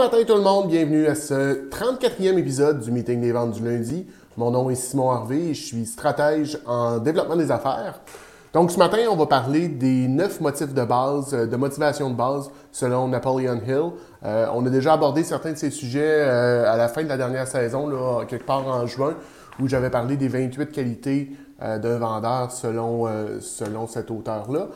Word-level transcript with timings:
Matin 0.00 0.24
tout 0.26 0.34
le 0.34 0.40
monde, 0.40 0.68
bienvenue 0.68 1.08
à 1.08 1.14
ce 1.14 1.68
34e 1.68 2.38
épisode 2.38 2.80
du 2.80 2.90
Meeting 2.90 3.20
des 3.20 3.32
ventes 3.32 3.52
du 3.52 3.62
lundi. 3.62 4.06
Mon 4.38 4.50
nom 4.50 4.70
est 4.70 4.74
Simon 4.74 5.10
Harvey 5.10 5.48
et 5.48 5.54
je 5.54 5.62
suis 5.62 5.84
stratège 5.84 6.58
en 6.64 6.96
développement 6.96 7.36
des 7.36 7.50
affaires. 7.50 8.00
Donc 8.54 8.70
ce 8.70 8.78
matin, 8.78 8.96
on 9.10 9.16
va 9.16 9.26
parler 9.26 9.68
des 9.68 10.08
neuf 10.08 10.40
motifs 10.40 10.72
de 10.72 10.84
base, 10.84 11.34
euh, 11.34 11.44
de 11.44 11.54
motivation 11.54 12.08
de 12.08 12.14
base 12.14 12.50
selon 12.72 13.08
Napoleon 13.08 13.60
Hill. 13.66 13.90
Euh, 14.24 14.46
on 14.54 14.64
a 14.64 14.70
déjà 14.70 14.94
abordé 14.94 15.22
certains 15.22 15.52
de 15.52 15.58
ces 15.58 15.70
sujets 15.70 16.00
euh, 16.02 16.72
à 16.72 16.78
la 16.78 16.88
fin 16.88 17.02
de 17.02 17.08
la 17.08 17.18
dernière 17.18 17.46
saison, 17.46 18.24
quelque 18.26 18.46
part 18.46 18.66
en 18.66 18.86
juin, 18.86 19.16
où 19.60 19.68
j'avais 19.68 19.90
parlé 19.90 20.16
des 20.16 20.28
28 20.28 20.72
qualités 20.72 21.32
d'un 21.60 21.98
vendeur 21.98 22.50
selon, 22.52 23.06
selon 23.40 23.86
cet 23.86 24.10
auteur-là. 24.10 24.68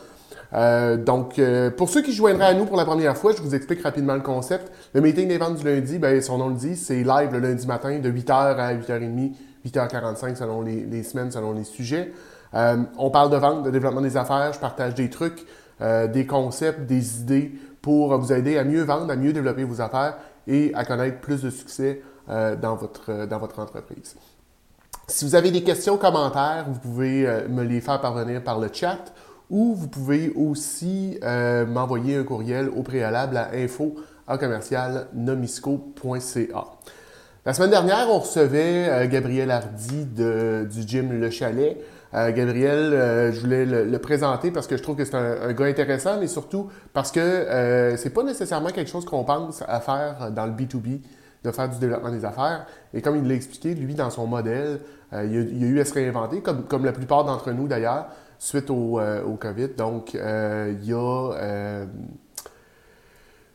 Euh, 0.54 0.96
donc, 0.96 1.38
euh, 1.38 1.70
pour 1.70 1.88
ceux 1.88 2.02
qui 2.02 2.12
joindraient 2.12 2.46
à 2.46 2.54
nous 2.54 2.66
pour 2.66 2.76
la 2.76 2.84
première 2.84 3.16
fois, 3.16 3.32
je 3.36 3.42
vous 3.42 3.54
explique 3.54 3.82
rapidement 3.82 4.14
le 4.14 4.20
concept. 4.20 4.70
Le 4.95 5.00
meeting 5.00 5.28
des 5.28 5.38
ventes 5.38 5.56
du 5.56 5.64
lundi, 5.64 5.98
ben, 5.98 6.20
son 6.22 6.38
nom 6.38 6.48
le 6.48 6.54
dit, 6.54 6.76
c'est 6.76 7.02
live 7.02 7.30
le 7.32 7.40
lundi 7.40 7.66
matin 7.66 7.98
de 7.98 8.10
8h 8.10 8.32
à 8.32 8.74
8h30, 8.74 9.32
8h45 9.66 10.37
selon 10.37 10.62
les, 10.62 11.02
semaines, 11.02 11.32
selon 11.32 11.52
les 11.52 11.64
sujets. 11.64 12.12
Euh, 12.54 12.76
on 12.98 13.10
parle 13.10 13.30
de 13.30 13.37
vente, 13.37 13.64
de 13.64 13.70
développement 13.70 14.01
des 14.01 14.16
affaires, 14.16 14.52
je 14.52 14.60
partage 14.60 14.95
des 14.95 15.10
trucs, 15.10 15.45
des 15.80 16.24
concepts, 16.24 16.86
des 16.86 17.20
idées 17.20 17.52
pour 17.82 18.16
vous 18.16 18.32
aider 18.32 18.57
à 18.57 18.64
mieux 18.64 18.82
vendre, 18.82 19.10
à 19.10 19.16
mieux 19.16 19.32
développer 19.32 19.64
vos 19.64 19.80
affaires 19.80 20.16
et 20.46 20.73
à 20.74 20.84
connaître 20.84 21.18
plus 21.18 21.42
de 21.42 21.51
succès 21.51 22.01
dans, 22.29 22.76
votre, 22.76 23.26
dans 23.26 23.38
votre 23.40 23.59
entreprise. 23.59 24.14
Si 25.09 25.24
vous 25.24 25.34
avez 25.34 25.51
des 25.51 25.64
questions, 25.64 25.96
commentaires, 25.98 26.66
vous 26.68 26.79
pouvez 26.79 27.26
me 27.48 27.64
les 27.64 27.80
faire 27.80 28.01
parvenir 28.01 28.42
par 28.45 28.60
le 28.60 28.68
chat 28.73 29.12
ou 29.50 29.74
vous 29.74 29.88
pouvez 29.88 30.32
aussi 30.34 31.18
euh, 31.23 31.66
m'envoyer 31.66 32.16
un 32.16 32.24
courriel 32.24 32.68
au 32.68 32.82
préalable 32.82 33.37
à 33.37 33.51
info. 33.54 33.95
La 34.26 34.38
semaine 37.52 37.70
dernière, 37.70 38.06
on 38.09 38.20
recevait 38.20 38.88
euh, 38.88 39.06
Gabriel 39.06 39.51
Hardy 39.51 40.06
du 40.06 40.82
gym 40.86 41.12
Le 41.12 41.28
Chalet. 41.30 41.76
Euh, 42.14 42.32
Gabriel, 42.32 43.32
je 43.32 43.40
voulais 43.40 43.66
le, 43.66 43.98
présenter 43.98 44.51
parce 44.51 44.66
que 44.66 44.78
je 44.78 44.82
trouve 44.82 44.96
que 44.96 45.04
c'est 45.04 45.16
un, 45.16 45.52
gars 45.52 45.66
intéressant, 45.66 46.18
mais 46.20 46.29
surtout 46.29 46.68
parce 46.92 47.12
que 47.12 47.95
c'est 47.98 48.14
pas 48.14 48.23
nécessairement 48.23 48.70
quelque 48.70 48.90
chose 48.90 49.04
qu'on 49.04 49.24
pense 49.24 49.62
à 49.66 49.80
faire 49.80 50.30
dans 50.30 50.46
le 50.46 50.52
B2B, 50.52 51.01
de 51.42 51.51
faire 51.51 51.68
du 51.68 51.79
développement 51.79 52.12
des 52.12 52.24
affaires. 52.24 52.66
Et 52.95 53.02
comme 53.02 53.16
il 53.16 53.29
l'a 53.29 53.34
expliqué, 53.34 53.74
lui, 53.74 53.95
dans 53.95 54.10
son 54.10 54.26
modèle, 54.26 54.79
il 55.12 55.16
a, 55.16 55.20
a, 55.20 55.24
eu 55.24 55.80
à 55.80 55.84
se 55.84 55.92
réinventer, 55.92 56.40
comme, 56.40 56.62
comme 56.64 56.84
la 56.84 56.92
plupart 56.92 57.24
d'entre 57.24 57.51
nous 57.52 57.68
d'ailleurs 57.68 58.06
suite 58.45 58.68
au, 58.68 59.00
euh, 59.00 59.37
COVID. 59.37 59.68
Donc, 59.68 60.14
euh, 60.14 60.74
il, 60.82 60.92
a, 60.92 61.32
euh, 61.32 61.87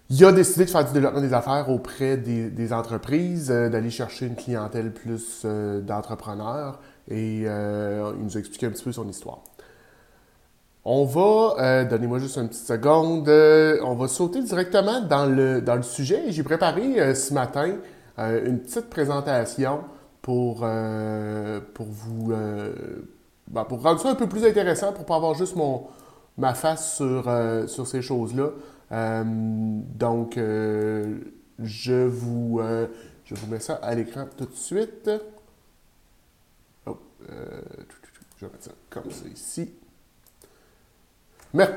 il 0.09 0.25
a 0.25 0.31
décidé 0.31 0.65
de 0.65 0.69
faire 0.69 0.83
du 0.83 0.93
développement 0.93 1.21
des 1.21 1.33
affaires 1.33 1.69
auprès 1.69 2.17
des, 2.17 2.73
entreprises, 2.73 3.49
d'aller 3.49 3.91
chercher 3.91 4.25
une 4.25 4.35
clientèle 4.35 4.91
plus 4.91 5.45
d'entrepreneurs 5.45 6.79
et 7.07 7.41
il 7.41 8.23
nous 8.23 8.35
a 8.35 8.39
expliqué 8.39 8.65
un 8.65 8.71
petit 8.71 8.83
peu 8.83 8.91
son 8.91 9.07
histoire. 9.07 9.39
On 10.86 11.05
va, 11.05 11.83
donnez-moi 11.85 12.17
juste 12.17 12.37
une 12.37 12.47
petite 12.47 12.65
seconde, 12.65 13.30
on 13.30 13.93
va 13.93 14.08
sauter 14.08 14.41
directement 14.41 15.02
dans 15.02 15.27
le, 15.27 15.61
dans 15.61 15.75
le 15.75 15.83
sujet. 15.83 16.31
J'ai 16.31 16.43
préparé 16.43 17.14
ce 17.14 17.31
matin 17.33 17.75
une 18.17 18.59
petite 18.59 18.89
présentation 18.89 19.81
pour, 20.23 20.65
pour 21.75 21.85
vous 21.85 22.33
ben, 23.49 23.65
pour 23.65 23.82
rendre 23.82 23.99
ça 23.99 24.10
un 24.11 24.15
peu 24.15 24.27
plus 24.27 24.45
intéressant, 24.45 24.93
pour 24.93 25.05
pas 25.05 25.15
avoir 25.15 25.33
juste 25.33 25.55
mon, 25.55 25.87
ma 26.37 26.54
face 26.54 26.95
sur, 26.95 27.27
euh, 27.27 27.67
sur 27.67 27.87
ces 27.87 28.02
choses-là. 28.02 28.52
Euh, 28.92 29.23
donc, 29.26 30.37
euh, 30.37 31.20
je, 31.59 32.05
vous, 32.08 32.61
je 33.26 33.36
vous 33.36 33.48
mets 33.48 33.59
ça 33.59 33.76
à 33.76 33.93
l'écran 33.95 34.26
tout 34.38 34.45
de 34.45 34.55
suite. 34.55 35.09
Oh, 36.86 36.98
je 37.20 38.45
vais 38.45 38.52
mettre 38.52 38.64
ça 38.64 38.71
comme 38.89 39.11
ça 39.11 39.27
ici. 39.33 39.73
Mais, 41.54 41.70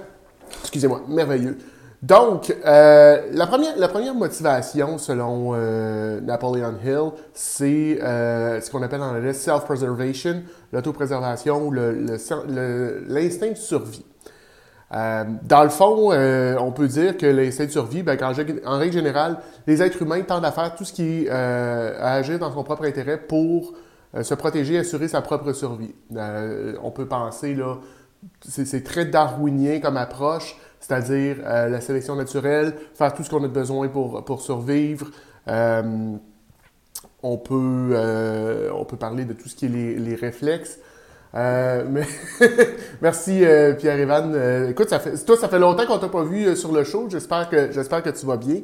excusez-moi, 0.61 1.03
merveilleux. 1.09 1.59
Donc, 2.03 2.53
euh, 2.67 3.23
la, 3.31 3.47
première, 3.47 3.79
la 3.79 3.87
première 3.87 4.15
motivation, 4.15 4.99
selon 4.99 5.53
euh, 5.55 6.21
Napoleon 6.21 6.75
Hill, 6.85 7.13
c'est 7.33 8.03
euh, 8.03 8.61
ce 8.61 8.71
qu'on 8.73 8.83
appelle 8.83 9.03
en 9.03 9.15
anglais 9.15 9.33
self-preservation, 9.33 10.43
l'autopréservation, 10.73 11.71
l'instinct 11.71 13.51
de 13.51 13.55
survie. 13.55 14.05
dans 14.91 15.63
le 15.63 15.69
fond, 15.69 16.11
on 16.13 16.73
peut 16.73 16.89
dire 16.89 17.17
que 17.17 17.27
l'instinct 17.27 17.67
de 17.67 17.71
survie, 17.71 18.03
ben, 18.03 18.19
en, 18.65 18.79
règle 18.79 18.93
générale, 18.93 19.39
les 19.69 19.81
êtres 19.81 20.03
humains 20.03 20.23
tendent 20.23 20.45
à 20.45 20.51
faire 20.51 20.75
tout 20.75 20.85
ce 20.85 20.93
qui 20.93 21.27
est 21.27 21.31
à 21.31 22.15
agir 22.15 22.41
dans 22.41 22.53
son 22.53 22.65
propre 22.65 22.85
intérêt 22.85 23.17
pour 23.17 23.75
se 24.21 24.35
protéger, 24.35 24.77
assurer 24.77 25.07
sa 25.07 25.23
propre 25.23 25.53
survie. 25.53 25.95
on 26.11 26.91
peut 26.91 27.07
penser, 27.07 27.55
là, 27.55 27.77
c'est 28.41 28.83
très 28.83 29.05
darwinien 29.05 29.79
comme 29.79 29.97
approche 29.97 30.57
c'est-à-dire 30.83 31.37
euh, 31.45 31.69
la 31.69 31.81
sélection 31.81 32.17
naturelle, 32.17 32.75
faire 32.95 33.15
tout 33.15 33.23
ce 33.23 33.31
qu'on 33.31 33.43
a 33.45 33.49
besoin 33.49 33.89
pour, 33.89 34.25
pour 34.25 34.43
survivre. 34.43 35.07
Euh, 35.47 36.17
on, 37.23 37.39
peut, 37.39 37.91
euh, 37.93 38.69
on 38.75 38.85
peut 38.85 38.97
parler 38.97 39.25
de 39.25 39.33
tout 39.33 39.49
ce 39.49 39.55
qui 39.55 39.67
est 39.67 39.69
les, 39.69 39.95
les 39.95 40.17
réflexes. 40.17 40.81
mais 41.35 42.03
merci 43.01 43.45
Pierre-Evan. 43.79 44.69
écoute, 44.69 44.89
ça 44.89 44.99
fait, 44.99 45.17
toi, 45.25 45.37
ça 45.37 45.49
fait 45.49 45.61
longtemps 45.61 45.87
qu'on 45.87 45.99
t'a 45.99 46.09
pas 46.09 46.25
vu 46.25 46.57
sur 46.57 46.73
le 46.73 46.83
show. 46.83 47.07
J'espère 47.09 47.49
que, 47.49 47.71
j'espère 47.71 48.03
que 48.03 48.11
tu 48.11 48.27
vas 48.27 48.37
bien. 48.37 48.63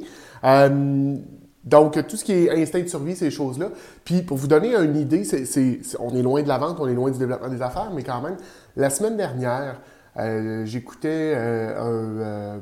donc, 1.63 2.05
tout 2.05 2.17
ce 2.17 2.25
qui 2.25 2.33
est 2.33 2.51
instinct 2.51 2.81
de 2.81 2.87
survie, 2.87 3.15
ces 3.15 3.31
choses-là. 3.31 3.69
Puis, 4.03 4.23
pour 4.23 4.35
vous 4.35 4.47
donner 4.47 4.75
une 4.75 4.97
idée, 4.97 5.23
c'est, 5.23 5.79
on 5.99 6.13
est 6.17 6.21
loin 6.21 6.43
de 6.43 6.49
la 6.49 6.57
vente, 6.57 6.81
on 6.81 6.87
est 6.89 6.93
loin 6.93 7.11
du 7.11 7.17
développement 7.17 7.47
des 7.47 7.61
affaires, 7.61 7.91
mais 7.95 8.03
quand 8.03 8.21
même, 8.21 8.35
la 8.75 8.89
semaine 8.89 9.15
dernière, 9.15 9.79
euh, 10.19 10.65
j'écoutais 10.65 11.33
euh, 11.35 11.73
euh, 11.77 12.59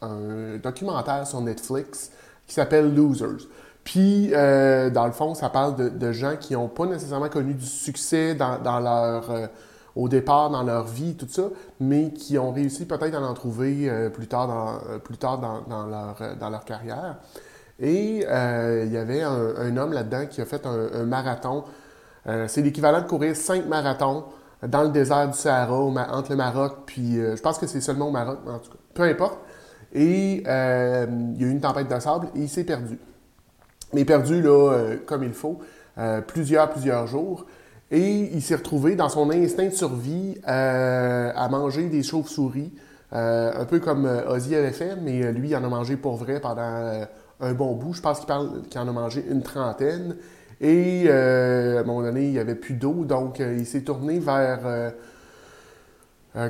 un, 0.00 0.56
documentaire 0.58 1.26
sur 1.26 1.40
Netflix 1.40 2.10
qui 2.46 2.54
s'appelle 2.54 2.94
Losers. 2.94 3.46
Puis, 3.84 4.30
dans 4.30 5.06
le 5.06 5.12
fond, 5.12 5.34
ça 5.34 5.48
parle 5.48 5.96
de, 5.96 6.12
gens 6.12 6.36
qui 6.36 6.54
n'ont 6.54 6.68
pas 6.68 6.86
nécessairement 6.86 7.28
connu 7.28 7.54
du 7.54 7.64
succès 7.64 8.34
dans, 8.34 8.80
leur, 8.80 9.30
au 9.94 10.08
départ 10.08 10.50
dans 10.50 10.64
leur 10.64 10.86
vie, 10.86 11.14
tout 11.14 11.28
ça, 11.28 11.44
mais 11.78 12.10
qui 12.10 12.36
ont 12.36 12.50
réussi 12.50 12.84
peut-être 12.84 13.14
à 13.14 13.20
en 13.20 13.34
trouver 13.34 13.88
plus 14.12 14.26
tard, 14.26 14.48
dans, 14.48 16.50
leur 16.50 16.64
carrière. 16.64 17.18
Et 17.78 18.22
il 18.22 18.92
y 18.92 18.96
avait 18.96 19.22
un, 19.22 19.76
homme 19.76 19.92
là-dedans 19.92 20.26
qui 20.26 20.40
a 20.40 20.46
fait 20.46 20.66
un, 20.66 20.88
un 20.92 21.04
marathon. 21.04 21.62
c'est 22.48 22.62
l'équivalent 22.62 23.02
de 23.02 23.06
courir 23.06 23.36
cinq 23.36 23.66
marathons 23.66 24.24
dans 24.62 24.82
le 24.82 24.90
désert 24.90 25.28
du 25.28 25.36
Sahara, 25.36 25.74
entre 25.74 26.30
le 26.30 26.36
Maroc, 26.36 26.78
puis 26.86 27.18
euh, 27.18 27.36
je 27.36 27.42
pense 27.42 27.58
que 27.58 27.66
c'est 27.66 27.80
seulement 27.80 28.08
au 28.08 28.10
Maroc, 28.10 28.38
en 28.46 28.58
tout 28.58 28.70
cas, 28.70 28.78
peu 28.94 29.02
importe. 29.02 29.38
Et 29.92 30.42
euh, 30.46 31.06
il 31.34 31.40
y 31.40 31.44
a 31.44 31.48
eu 31.48 31.50
une 31.50 31.60
tempête 31.60 31.88
de 31.88 32.00
sable 32.00 32.28
et 32.34 32.40
il 32.40 32.48
s'est 32.48 32.64
perdu. 32.64 32.98
Mais 33.92 34.04
perdu, 34.04 34.42
là, 34.42 34.72
euh, 34.72 34.96
comme 35.06 35.22
il 35.22 35.32
faut, 35.32 35.60
plusieurs, 36.26 36.70
plusieurs 36.70 37.06
jours. 37.06 37.46
Et 37.90 38.34
il 38.34 38.42
s'est 38.42 38.56
retrouvé 38.56 38.96
dans 38.96 39.08
son 39.08 39.30
instinct 39.30 39.66
de 39.66 39.70
survie 39.70 40.38
à 40.44 41.48
manger 41.48 41.88
des 41.88 42.02
chauves-souris, 42.02 42.72
un 43.12 43.64
peu 43.64 43.78
comme 43.78 44.04
Ozzy 44.28 44.54
avait 44.56 44.72
fait, 44.72 44.96
mais 44.96 45.32
lui, 45.32 45.50
il 45.50 45.56
en 45.56 45.64
a 45.64 45.68
mangé 45.68 45.96
pour 45.96 46.16
vrai 46.16 46.40
pendant 46.40 47.06
un 47.40 47.52
bon 47.54 47.74
bout. 47.76 47.94
Je 47.94 48.02
pense 48.02 48.20
qu'il 48.20 48.26
qu'il 48.68 48.80
en 48.80 48.88
a 48.88 48.92
mangé 48.92 49.24
une 49.30 49.42
trentaine. 49.42 50.16
Et 50.60 51.04
euh, 51.06 51.78
à 51.78 51.80
un 51.80 51.84
moment 51.84 52.02
donné, 52.02 52.24
il 52.24 52.32
n'y 52.32 52.38
avait 52.38 52.54
plus 52.54 52.74
d'eau, 52.74 53.04
donc 53.04 53.40
euh, 53.40 53.56
il 53.58 53.66
s'est 53.66 53.82
tourné 53.82 54.18
vers... 54.18 54.60
Euh, 54.64 54.90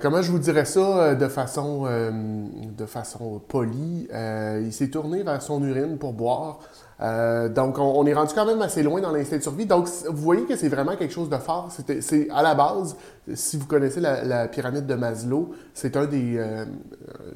comment 0.00 0.22
je 0.22 0.30
vous 0.30 0.38
dirais 0.38 0.64
ça 0.64 1.14
de 1.14 1.28
façon, 1.28 1.86
de 1.86 2.86
façon 2.86 3.40
polie? 3.46 4.08
il 4.12 4.72
s'est 4.72 4.90
tourné 4.90 5.22
vers 5.22 5.40
son 5.40 5.62
urine 5.62 5.96
pour 5.96 6.12
boire. 6.12 6.58
Donc, 7.00 7.78
on, 7.78 8.06
est 8.06 8.14
rendu 8.14 8.32
quand 8.34 8.46
même 8.46 8.62
assez 8.62 8.82
loin 8.82 9.00
dans 9.00 9.12
l'instinct 9.12 9.36
de 9.36 9.42
survie. 9.42 9.66
Donc, 9.66 9.88
vous 10.08 10.22
voyez 10.22 10.44
que 10.44 10.56
c'est 10.56 10.68
vraiment 10.68 10.96
quelque 10.96 11.12
chose 11.12 11.28
de 11.28 11.36
fort. 11.36 11.70
C'est 12.00 12.28
à 12.30 12.42
la 12.42 12.54
base, 12.54 12.96
si 13.34 13.56
vous 13.56 13.66
connaissez 13.66 14.00
la, 14.00 14.48
pyramide 14.48 14.86
de 14.86 14.94
Maslow, 14.94 15.54
c'est 15.74 15.96
un 15.96 16.06
des, 16.06 16.42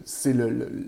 c'est 0.04 0.34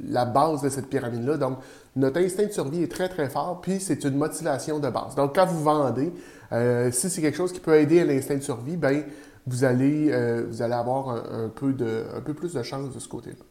la 0.09 0.25
base 0.25 0.63
de 0.63 0.69
cette 0.69 0.89
pyramide-là. 0.89 1.37
Donc, 1.37 1.59
notre 1.97 2.21
instinct 2.21 2.47
de 2.47 2.53
survie 2.53 2.83
est 2.83 2.91
très, 2.91 3.09
très 3.09 3.29
fort, 3.29 3.61
puis 3.61 3.79
c'est 3.79 4.05
une 4.05 4.17
motivation 4.17 4.79
de 4.79 4.89
base. 4.89 5.15
Donc, 5.15 5.35
quand 5.35 5.47
vous 5.47 5.63
vendez, 5.63 6.13
euh, 6.53 6.91
si 6.91 7.11
c'est 7.11 7.21
quelque 7.21 7.37
chose 7.37 7.53
qui 7.53 7.61
peut 7.61 7.75
aider 7.75 8.01
à 8.01 8.05
l'instinct 8.05 8.37
de 8.37 8.43
survie, 8.43 8.77
ben 8.77 9.03
vous 9.47 9.65
allez, 9.65 10.11
euh, 10.11 10.47
vous 10.49 10.63
allez 10.63 10.75
avoir 10.75 11.11
un, 11.11 11.49
peu 11.49 11.73
de, 11.73 12.05
un 12.17 12.21
peu 12.21 12.33
plus 12.33 12.55
de 12.55 12.63
chance 12.63 12.95
de 12.95 12.99
ce 12.99 13.09
côté-là. 13.09 13.45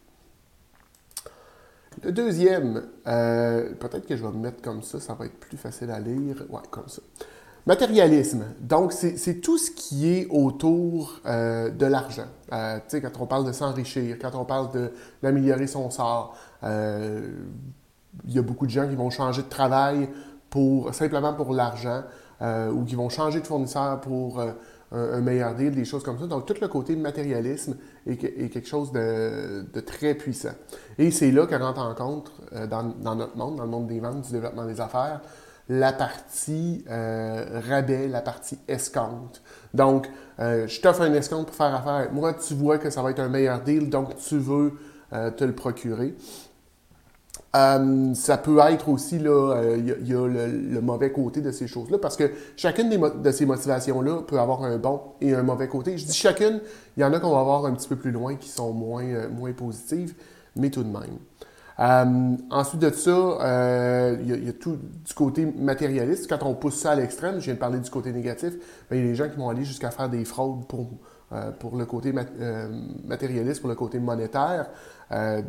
Le 2.04 2.12
deuxième, 2.12 2.84
euh, 3.08 3.74
peut-être 3.76 4.08
que 4.08 4.16
je 4.16 4.24
vais 4.24 4.32
me 4.32 4.40
mettre 4.40 4.62
comme 4.62 4.82
ça, 4.82 5.00
ça 5.00 5.14
va 5.14 5.26
être 5.26 5.40
plus 5.40 5.58
facile 5.58 5.92
à 5.92 6.00
lire. 6.00 6.44
Ouais, 6.50 6.62
comme 6.72 6.88
ça. 6.88 7.02
Matérialisme. 7.68 8.46
Donc, 8.60 8.92
c'est 8.92 9.36
tout 9.40 9.60
ce 9.60 9.70
qui 9.70 10.12
est 10.12 10.28
autour 10.32 11.22
de 11.24 11.86
l'argent. 11.86 12.26
tu 12.50 12.58
sais, 12.88 13.02
quand 13.02 13.12
on 13.20 13.28
parle 13.28 13.46
de 13.46 13.52
s'enrichir, 13.52 14.18
quand 14.20 14.34
on 14.34 14.46
parle 14.46 14.90
d'améliorer 15.22 15.68
son 15.68 15.92
sort, 15.92 16.36
il 16.64 18.34
y 18.34 18.40
a 18.40 18.42
beaucoup 18.42 18.66
de 18.66 18.72
gens 18.72 18.90
qui 18.90 18.96
vont 18.96 19.12
changer 19.12 19.44
de 19.44 19.48
travail 19.48 20.10
pour, 20.50 20.92
simplement 20.96 21.36
pour 21.36 21.54
l'argent 21.54 22.02
ou 22.42 22.84
qui 22.84 22.96
vont 22.96 23.10
changer 23.10 23.42
de 23.42 23.46
fournisseur 23.46 24.02
pour 24.02 24.44
un, 24.92 25.22
meilleur 25.22 25.56
deal, 25.56 25.72
des 25.72 25.86
choses 25.86 26.04
comme 26.04 26.20
ça. 26.20 26.28
Donc, 26.28 26.46
tout 26.46 26.56
le 26.60 26.68
côté 26.68 26.96
matérialisme 26.96 27.78
est, 28.06 28.18
quelque 28.18 28.68
chose 28.68 28.92
de, 28.92 29.80
très 29.86 30.16
puissant. 30.16 30.54
Et 30.98 31.12
c'est 31.12 31.32
là 31.32 31.46
que 31.46 31.56
rentre 31.56 31.82
en 31.82 31.96
compte, 31.96 32.32
dans, 32.70 32.84
dans, 32.84 33.16
notre 33.16 33.38
monde, 33.38 33.56
dans 33.56 33.64
le 33.64 33.70
monde 33.70 33.88
des 33.88 34.00
ventes, 34.00 34.22
du 34.22 34.32
développement 34.32 34.66
des 34.66 34.82
affaires, 34.82 35.22
la 35.72 35.94
partie 35.94 36.84
euh, 36.90 37.62
rabais, 37.68 38.10
la 38.10 38.22
partie 38.22 38.60
escompte. 38.68 39.42
Donc, 39.74 40.10
euh, 40.40 40.68
je 40.68 40.82
t'offre 40.82 41.02
un 41.02 41.14
escompte 41.14 41.48
pour 41.48 41.56
faire 41.56 41.74
affaire 41.74 41.94
avec 41.94 42.12
moi, 42.12 42.34
tu 42.34 42.54
vois 42.56 42.78
que 42.78 42.90
ça 42.90 43.02
va 43.02 43.12
être 43.12 43.22
un 43.22 43.30
meilleur 43.30 43.62
deal, 43.62 43.90
donc 43.90 44.18
tu 44.18 44.38
veux 44.38 44.74
euh, 45.14 45.32
te 45.32 45.46
le 45.46 45.54
procurer. 45.54 46.14
Ça 47.54 48.38
peut 48.38 48.60
être 48.70 48.90
aussi, 48.90 49.18
il 49.18 49.24
y, 49.24 50.14
a, 50.14 50.28
le, 50.28 50.82
mauvais 50.82 51.12
côté 51.12 51.42
de 51.42 51.52
ces 51.52 51.68
choses-là, 51.68 51.98
parce 51.98 52.16
que 52.16 52.32
chacune 52.56 52.90
de 52.90 53.32
ces 53.32 53.46
motivations-là 53.46 54.22
peut 54.28 54.40
avoir 54.40 54.64
un 54.64 54.78
bon 54.78 55.02
et 55.20 55.34
un 55.34 55.44
mauvais 55.44 55.68
côté. 55.68 55.98
Je 55.98 56.06
dis 56.06 56.14
chacune, 56.14 56.62
il 56.98 57.02
y 57.02 57.04
en 57.04 57.14
a 57.14 57.20
qu'on 57.20 57.36
va 57.36 57.44
voir 57.44 57.66
un 57.66 57.74
petit 57.74 57.90
peu 57.90 57.98
plus 57.98 58.12
loin 58.12 58.36
qui 58.36 58.50
sont 58.50 58.72
moins, 58.74 59.28
moins 59.30 59.52
positives, 59.52 60.14
mais 60.56 60.70
tout 60.70 60.84
de 60.84 60.90
même. 60.90 61.18
Euh, 61.82 62.36
ensuite 62.52 62.80
de 62.82 62.92
ça, 62.92 63.10
euh, 63.10 64.18
il 64.22 64.46
y, 64.46 64.50
a 64.50 64.54
tout 64.54 64.78
du 64.78 65.14
côté 65.14 65.46
matérialiste. 65.46 66.30
Quand 66.30 66.44
on 66.44 66.54
pousse 66.54 66.76
ça 66.76 66.92
à 66.92 66.96
l'extrême, 66.96 67.40
je 67.40 67.46
viens 67.46 67.56
de 67.56 67.60
parler 67.60 67.80
du 67.80 67.90
côté 67.90 68.12
négatif, 68.12 68.54
ben, 68.90 68.98
il 68.98 69.02
y 69.02 69.08
a 69.08 69.08
des 69.08 69.16
gens 69.16 69.30
qui 69.30 69.38
vont 69.38 69.50
aller 69.50 69.64
jusqu'à 69.64 69.90
faire 69.90 70.08
des 70.08 70.24
fraudes 70.24 70.66
pour, 70.68 70.88
euh, 71.34 71.52
pour 71.52 71.78
le 71.78 71.86
côté 71.86 72.14
matérialiste, 73.06 73.62
pour 73.62 73.70
le 73.70 73.76
côté 73.76 74.00
monétaire. 74.00 74.68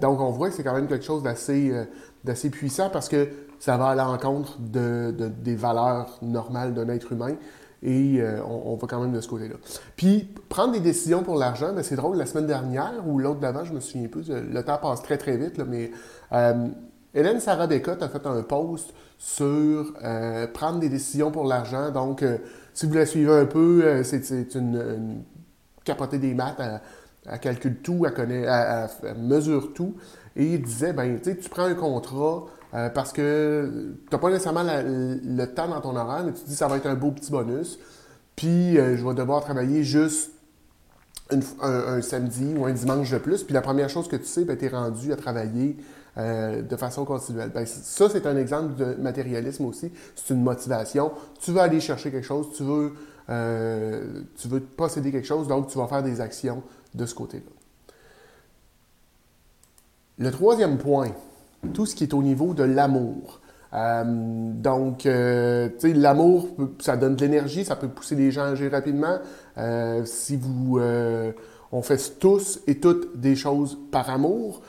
donc, 0.00 0.20
on 0.20 0.30
voit 0.30 0.48
que 0.48 0.54
c'est 0.54 0.64
quand 0.64 0.74
même 0.74 0.88
quelque 0.88 1.04
chose 1.04 1.22
d'assez, 1.22 2.50
puissant 2.50 2.90
parce 2.90 3.08
que 3.08 3.28
ça 3.58 3.76
va 3.76 3.88
à 3.88 3.94
l'encontre 3.94 4.58
de, 4.58 5.14
des 5.42 5.54
valeurs 5.54 6.18
normales 6.20 6.74
d'un 6.74 6.88
être 6.88 7.12
humain. 7.12 7.36
Et 7.82 8.20
euh, 8.20 8.40
on, 8.44 8.76
va 8.76 8.86
quand 8.86 9.00
même 9.00 9.12
de 9.12 9.20
ce 9.20 9.28
côté-là. 9.28 9.56
Puis, 9.96 10.28
prendre 10.48 10.72
des 10.72 10.80
décisions 10.80 11.24
pour 11.24 11.36
l'argent, 11.36 11.72
ben, 11.72 11.82
c'est 11.82 11.96
drôle, 11.96 12.16
la 12.16 12.26
semaine 12.26 12.46
dernière 12.46 13.02
ou 13.06 13.18
l'autre 13.18 13.40
d'avant, 13.40 13.64
je 13.64 13.72
me 13.72 13.80
souviens 13.80 14.06
plus, 14.06 14.30
le 14.30 14.62
temps 14.62 14.78
passe 14.78 15.02
très 15.02 15.18
très 15.18 15.36
vite, 15.36 15.60
mais 15.66 15.90
euh, 16.32 16.68
Hélène 17.12 17.40
Sarah 17.40 17.66
Bécotte 17.66 18.00
a 18.02 18.08
fait 18.08 18.24
un 18.24 18.42
post 18.42 18.94
sur 19.18 19.94
euh, 20.04 20.46
prendre 20.46 20.78
des 20.78 20.88
décisions 20.88 21.32
pour 21.32 21.44
l'argent. 21.44 21.90
Donc, 21.90 22.24
si 22.72 22.86
vous 22.86 22.94
la 22.94 23.04
suivez 23.04 23.32
un 23.32 23.46
peu, 23.46 24.04
c'est 24.04 24.54
une, 24.54 25.24
capotée 25.84 26.18
des 26.18 26.34
maths, 26.34 26.60
elle, 27.26 27.40
calcule 27.40 27.76
tout, 27.78 28.04
elle, 28.06 28.14
connaît, 28.14 28.42
elle, 28.42 29.18
mesure 29.18 29.72
tout. 29.74 29.96
Et 30.36 30.54
il 30.54 30.62
disait, 30.62 30.92
ben, 30.92 31.20
tu 31.20 31.48
prends 31.48 31.64
un 31.64 31.74
contrat, 31.74 32.46
euh, 32.74 32.88
parce 32.88 33.12
que 33.12 33.94
tu 34.08 34.14
n'as 34.14 34.18
pas 34.18 34.30
nécessairement 34.30 34.64
le 34.64 35.44
temps 35.46 35.68
dans 35.68 35.80
ton 35.80 35.94
horaire, 35.94 36.24
mais 36.24 36.32
tu 36.32 36.40
te 36.40 36.48
dis 36.48 36.54
ça 36.54 36.68
va 36.68 36.78
être 36.78 36.86
un 36.86 36.94
beau 36.94 37.10
petit 37.10 37.30
bonus. 37.30 37.78
Puis 38.34 38.78
euh, 38.78 38.96
je 38.96 39.06
vais 39.06 39.14
devoir 39.14 39.42
travailler 39.42 39.84
juste 39.84 40.30
un, 41.60 42.00
samedi 42.00 42.54
ou 42.56 42.64
un 42.64 42.72
dimanche 42.72 43.10
de 43.10 43.18
plus. 43.18 43.42
Puis 43.42 43.52
la 43.52 43.60
première 43.60 43.90
chose 43.90 44.08
que 44.08 44.16
tu 44.16 44.24
sais, 44.24 44.44
ben, 44.44 44.56
tu 44.56 44.64
es 44.64 44.68
rendu 44.68 45.12
à 45.12 45.16
travailler 45.16 45.76
euh, 46.16 46.62
de 46.62 46.76
façon 46.76 47.04
continuelle. 47.04 47.50
Ben, 47.50 47.66
ça, 47.66 48.08
c'est 48.08 48.26
un 48.26 48.36
exemple 48.38 48.74
de 48.74 48.94
matérialisme 48.94 49.66
aussi. 49.66 49.92
C'est 50.14 50.32
une 50.32 50.42
motivation. 50.42 51.12
Tu 51.40 51.52
veux 51.52 51.60
aller 51.60 51.80
chercher 51.80 52.10
quelque 52.10 52.26
chose, 52.26 52.48
tu 52.56 52.62
veux, 52.62 52.92
tu 54.36 54.48
veux 54.48 54.60
posséder 54.60 55.10
quelque 55.10 55.26
chose, 55.26 55.48
donc 55.48 55.68
tu 55.68 55.78
vas 55.78 55.86
faire 55.86 56.02
des 56.02 56.20
actions 56.20 56.62
de 56.94 57.06
ce 57.06 57.14
côté-là. 57.14 57.44
Le 60.18 60.30
troisième 60.30 60.78
point, 60.78 61.12
tout 61.74 61.86
ce 61.86 61.94
qui 61.94 62.04
est 62.04 62.14
au 62.14 62.22
niveau 62.22 62.54
de 62.54 62.62
l'amour. 62.62 63.40
Euh, 63.72 64.04
donc, 64.06 65.06
euh, 65.06 65.68
tu 65.80 65.88
sais, 65.88 65.94
l'amour, 65.94 66.48
ça 66.78 66.96
donne 66.96 67.16
de 67.16 67.22
l'énergie, 67.22 67.64
ça 67.64 67.76
peut 67.76 67.88
pousser 67.88 68.14
les 68.14 68.30
gens 68.30 68.42
à 68.42 68.48
agir 68.48 68.70
rapidement. 68.70 69.18
Euh, 69.58 70.04
si 70.04 70.36
vous, 70.36 70.78
on 71.72 71.82
fait 71.82 72.18
tous 72.18 72.60
et 72.66 72.78
toutes 72.78 73.18
des 73.18 73.36
choses 73.36 73.78
par 73.90 74.10
amour. 74.10 74.62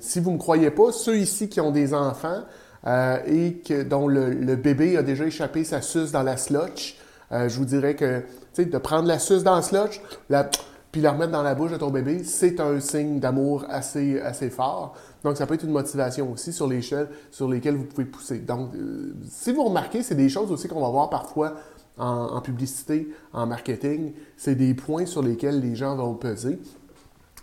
si 0.00 0.20
vous 0.20 0.30
ne 0.30 0.36
me 0.36 0.40
croyez 0.40 0.70
pas, 0.70 0.92
ceux 0.92 1.18
ici 1.18 1.48
qui 1.48 1.60
ont 1.60 1.70
des 1.70 1.94
enfants 1.94 2.42
et 3.26 3.62
que, 3.64 3.82
dont 3.82 4.08
le, 4.08 4.56
bébé 4.56 4.96
a 4.96 5.02
déjà 5.02 5.24
échappé 5.24 5.64
sa 5.64 5.80
suce 5.80 6.10
dans 6.10 6.22
la 6.22 6.36
slotch, 6.36 6.98
je 7.30 7.58
vous 7.58 7.64
dirais 7.64 7.94
que, 7.94 8.22
de 8.62 8.78
prendre 8.78 9.06
la 9.06 9.18
suce 9.18 9.42
dans 9.42 9.56
la 9.56 9.62
slotch, 9.62 10.00
la, 10.30 10.48
puis 10.90 11.02
la 11.02 11.12
remettre 11.12 11.32
dans 11.32 11.42
la 11.42 11.54
bouche 11.54 11.72
de 11.72 11.76
ton 11.76 11.90
bébé, 11.90 12.24
c'est 12.24 12.60
un 12.60 12.80
signe 12.80 13.20
d'amour 13.20 13.66
assez, 13.68 14.20
assez 14.20 14.48
fort. 14.48 14.94
Donc, 15.22 15.36
ça 15.36 15.46
peut 15.46 15.54
être 15.54 15.64
une 15.64 15.72
motivation 15.72 16.32
aussi 16.32 16.52
sur 16.52 16.66
l'échelle 16.66 17.08
sur 17.30 17.48
lesquelles 17.48 17.76
vous 17.76 17.84
pouvez 17.84 18.06
pousser. 18.06 18.38
Donc, 18.38 18.74
euh, 18.74 19.14
si 19.28 19.52
vous 19.52 19.64
remarquez, 19.64 20.02
c'est 20.02 20.14
des 20.14 20.30
choses 20.30 20.50
aussi 20.50 20.66
qu'on 20.66 20.80
va 20.80 20.88
voir 20.88 21.10
parfois 21.10 21.56
en, 21.98 22.40
publicité, 22.40 23.08
en 23.32 23.46
marketing. 23.46 24.12
C'est 24.36 24.54
des 24.54 24.72
points 24.72 25.04
sur 25.04 25.22
lesquels 25.22 25.60
les 25.60 25.74
gens 25.74 25.96
vont 25.96 26.14
peser. 26.14 26.58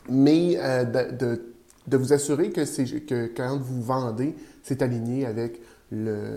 Mais 0.10 0.58
euh, 0.58 0.86
de, 0.86 1.98
vous 1.98 2.14
assurer 2.14 2.50
que, 2.50 2.62
que 3.00 3.32
quand 3.36 3.60
vous 3.60 3.82
vendez, 3.82 4.36
c'est 4.64 4.82
aligné 4.82 5.26
avec, 5.26 5.62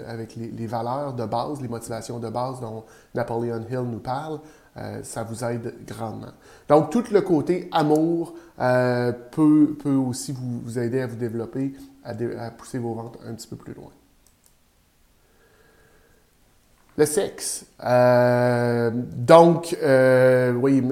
avec 0.07 0.37
les, 0.37 0.49
les, 0.51 0.67
valeurs 0.67 1.15
de 1.15 1.25
base, 1.25 1.61
les 1.61 1.69
motivations 1.69 2.19
de 2.19 2.29
base 2.29 2.61
dont 2.61 2.85
Napoleon 3.15 3.65
Hill 3.71 3.81
nous 3.91 4.01
parle. 4.01 4.41
Euh, 4.79 5.03
ça 5.03 5.25
vous 5.25 5.43
aide 5.45 5.75
grandement. 5.87 6.33
Donc, 6.69 6.91
tout 6.91 7.05
le 7.11 7.21
côté 7.21 7.69
amour 7.73 8.35
euh, 8.61 9.13
peut, 9.13 9.77
peut, 9.79 9.95
aussi 9.95 10.33
vous, 10.33 10.79
aider 10.79 11.01
à 11.01 11.07
vous 11.07 11.17
développer, 11.17 11.73
à, 12.05 12.15
pousser 12.51 12.79
vos 12.79 12.95
ventes 12.95 13.19
un 13.27 13.35
petit 13.35 13.49
peu 13.49 13.57
plus 13.57 13.75
loin. 13.75 13.91
Le 16.99 17.07
sexe. 17.07 17.65
Euh, 17.83 18.91
donc, 18.93 19.75
oui, 20.61 20.83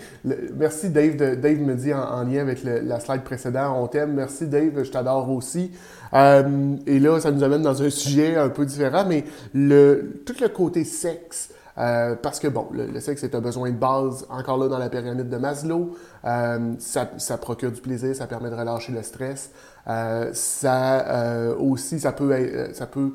merci 0.56 0.90
Dave. 0.90 1.16
Dave 1.16 1.58
me 1.58 1.74
dit 1.74 1.92
en, 1.94 2.24
lien 2.24 2.40
avec 2.40 2.64
la 2.64 2.98
slide 2.98 3.22
précédente, 3.22 3.76
on 3.78 3.86
t'aime. 3.86 4.14
Merci 4.14 4.48
Dave, 4.48 4.82
je 4.82 4.90
t'adore 4.90 5.30
aussi. 5.30 5.70
et 6.12 6.98
là, 6.98 7.20
ça 7.20 7.30
nous 7.30 7.44
amène 7.44 7.62
dans 7.62 7.82
un 7.82 7.90
sujet 7.90 8.36
un 8.36 8.48
peu 8.48 8.66
différent, 8.66 9.04
mais 9.06 9.24
le, 9.54 10.22
tout 10.26 10.34
le 10.40 10.48
côté 10.48 10.84
sexe, 10.84 11.50
euh, 11.78 12.14
parce 12.20 12.38
que, 12.38 12.48
bon, 12.48 12.68
le, 12.72 13.00
sexe 13.00 13.24
est 13.24 13.34
un 13.34 13.40
besoin 13.40 13.70
de 13.70 13.76
base, 13.76 14.26
encore 14.28 14.58
là, 14.58 14.68
dans 14.68 14.78
la 14.78 14.88
pyramide 14.88 15.28
de 15.28 15.36
Maslow. 15.36 15.96
Euh, 16.24 16.74
ça, 16.78 17.38
procure 17.38 17.72
du 17.72 17.80
plaisir, 17.80 18.14
ça 18.14 18.26
permet 18.26 18.50
de 18.50 18.54
relâcher 18.54 18.92
le 18.92 19.02
stress. 19.02 19.50
Euh, 19.88 20.30
ça 20.32 21.54
aussi, 21.58 22.00
ça 22.00 22.12
peut, 22.12 22.70
ça 22.72 22.86
peut 22.86 23.14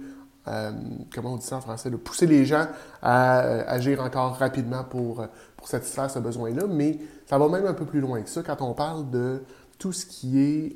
comment 1.14 1.34
on 1.34 1.38
dit 1.38 1.46
ça 1.46 1.58
en 1.58 1.62
français, 1.62 1.90
de 1.90 1.96
pousser 1.98 2.26
les 2.26 2.46
gens 2.46 2.68
à 3.02 3.40
agir 3.70 4.02
encore 4.02 4.36
rapidement 4.36 4.84
pour, 4.84 5.26
pour 5.56 5.68
satisfaire 5.68 6.10
ce 6.10 6.20
besoin-là. 6.20 6.64
Mais 6.68 7.00
ça 7.26 7.38
va 7.38 7.48
même 7.50 7.66
un 7.66 7.74
peu 7.74 7.86
plus 7.86 8.00
loin 8.00 8.22
que 8.22 8.30
ça 8.30 8.44
quand 8.44 8.62
on 8.62 8.74
parle 8.74 9.10
de 9.10 9.42
tout 9.78 9.94
ce 9.94 10.06
qui 10.06 10.40
est 10.40 10.76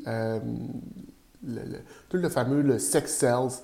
le, 1.43 1.77
tout 2.09 2.17
le 2.17 2.29
fameux 2.29 2.61
le 2.61 2.79
sex 2.79 3.13
sales. 3.13 3.61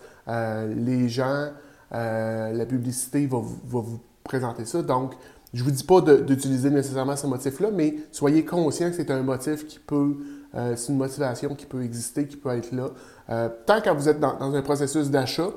les 0.75 1.09
gens 1.09 1.49
la 1.91 2.65
publicité 2.65 3.27
va, 3.27 3.39
vous 3.39 3.99
présenter 4.23 4.65
ça. 4.65 4.81
Donc, 4.81 5.13
je 5.53 5.63
ne 5.63 5.69
vous 5.69 5.71
dis 5.71 5.83
pas 5.83 6.01
d'utiliser 6.01 6.69
nécessairement 6.69 7.15
ce 7.15 7.25
motif-là, 7.25 7.69
mais 7.73 7.95
soyez 8.11 8.43
conscient 8.43 8.89
que 8.89 8.95
c'est 8.95 9.09
un 9.11 9.23
motif 9.23 9.65
qui 9.65 9.79
peut, 9.79 10.17
euh, 10.55 10.75
c'est 10.75 10.91
une 10.91 10.97
motivation 10.97 11.55
qui 11.55 11.65
peut 11.65 11.83
exister, 11.83 12.27
qui 12.27 12.35
peut 12.35 12.49
être 12.49 12.71
là. 12.73 12.89
Euh, 13.29 13.49
tant 13.65 13.81
quand 13.81 13.95
vous 13.95 14.09
êtes 14.09 14.19
dans, 14.19 14.53
un 14.53 14.61
processus 14.61 15.09
d'achat, 15.09 15.49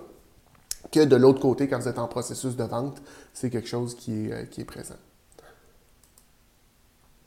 que 0.91 1.05
de 1.05 1.17
l'autre 1.17 1.41
côté, 1.41 1.69
quand 1.69 1.79
vous 1.79 1.89
êtes 1.89 1.99
en 1.99 2.09
processus 2.09 2.57
de 2.57 2.65
vente, 2.65 3.01
c'est 3.33 3.51
quelque 3.51 3.69
chose 3.69 3.95
qui 3.95 4.27
est, 4.27 4.33
euh, 4.33 4.45
qui 4.45 4.61
est 4.61 4.65
présent. 4.65 4.97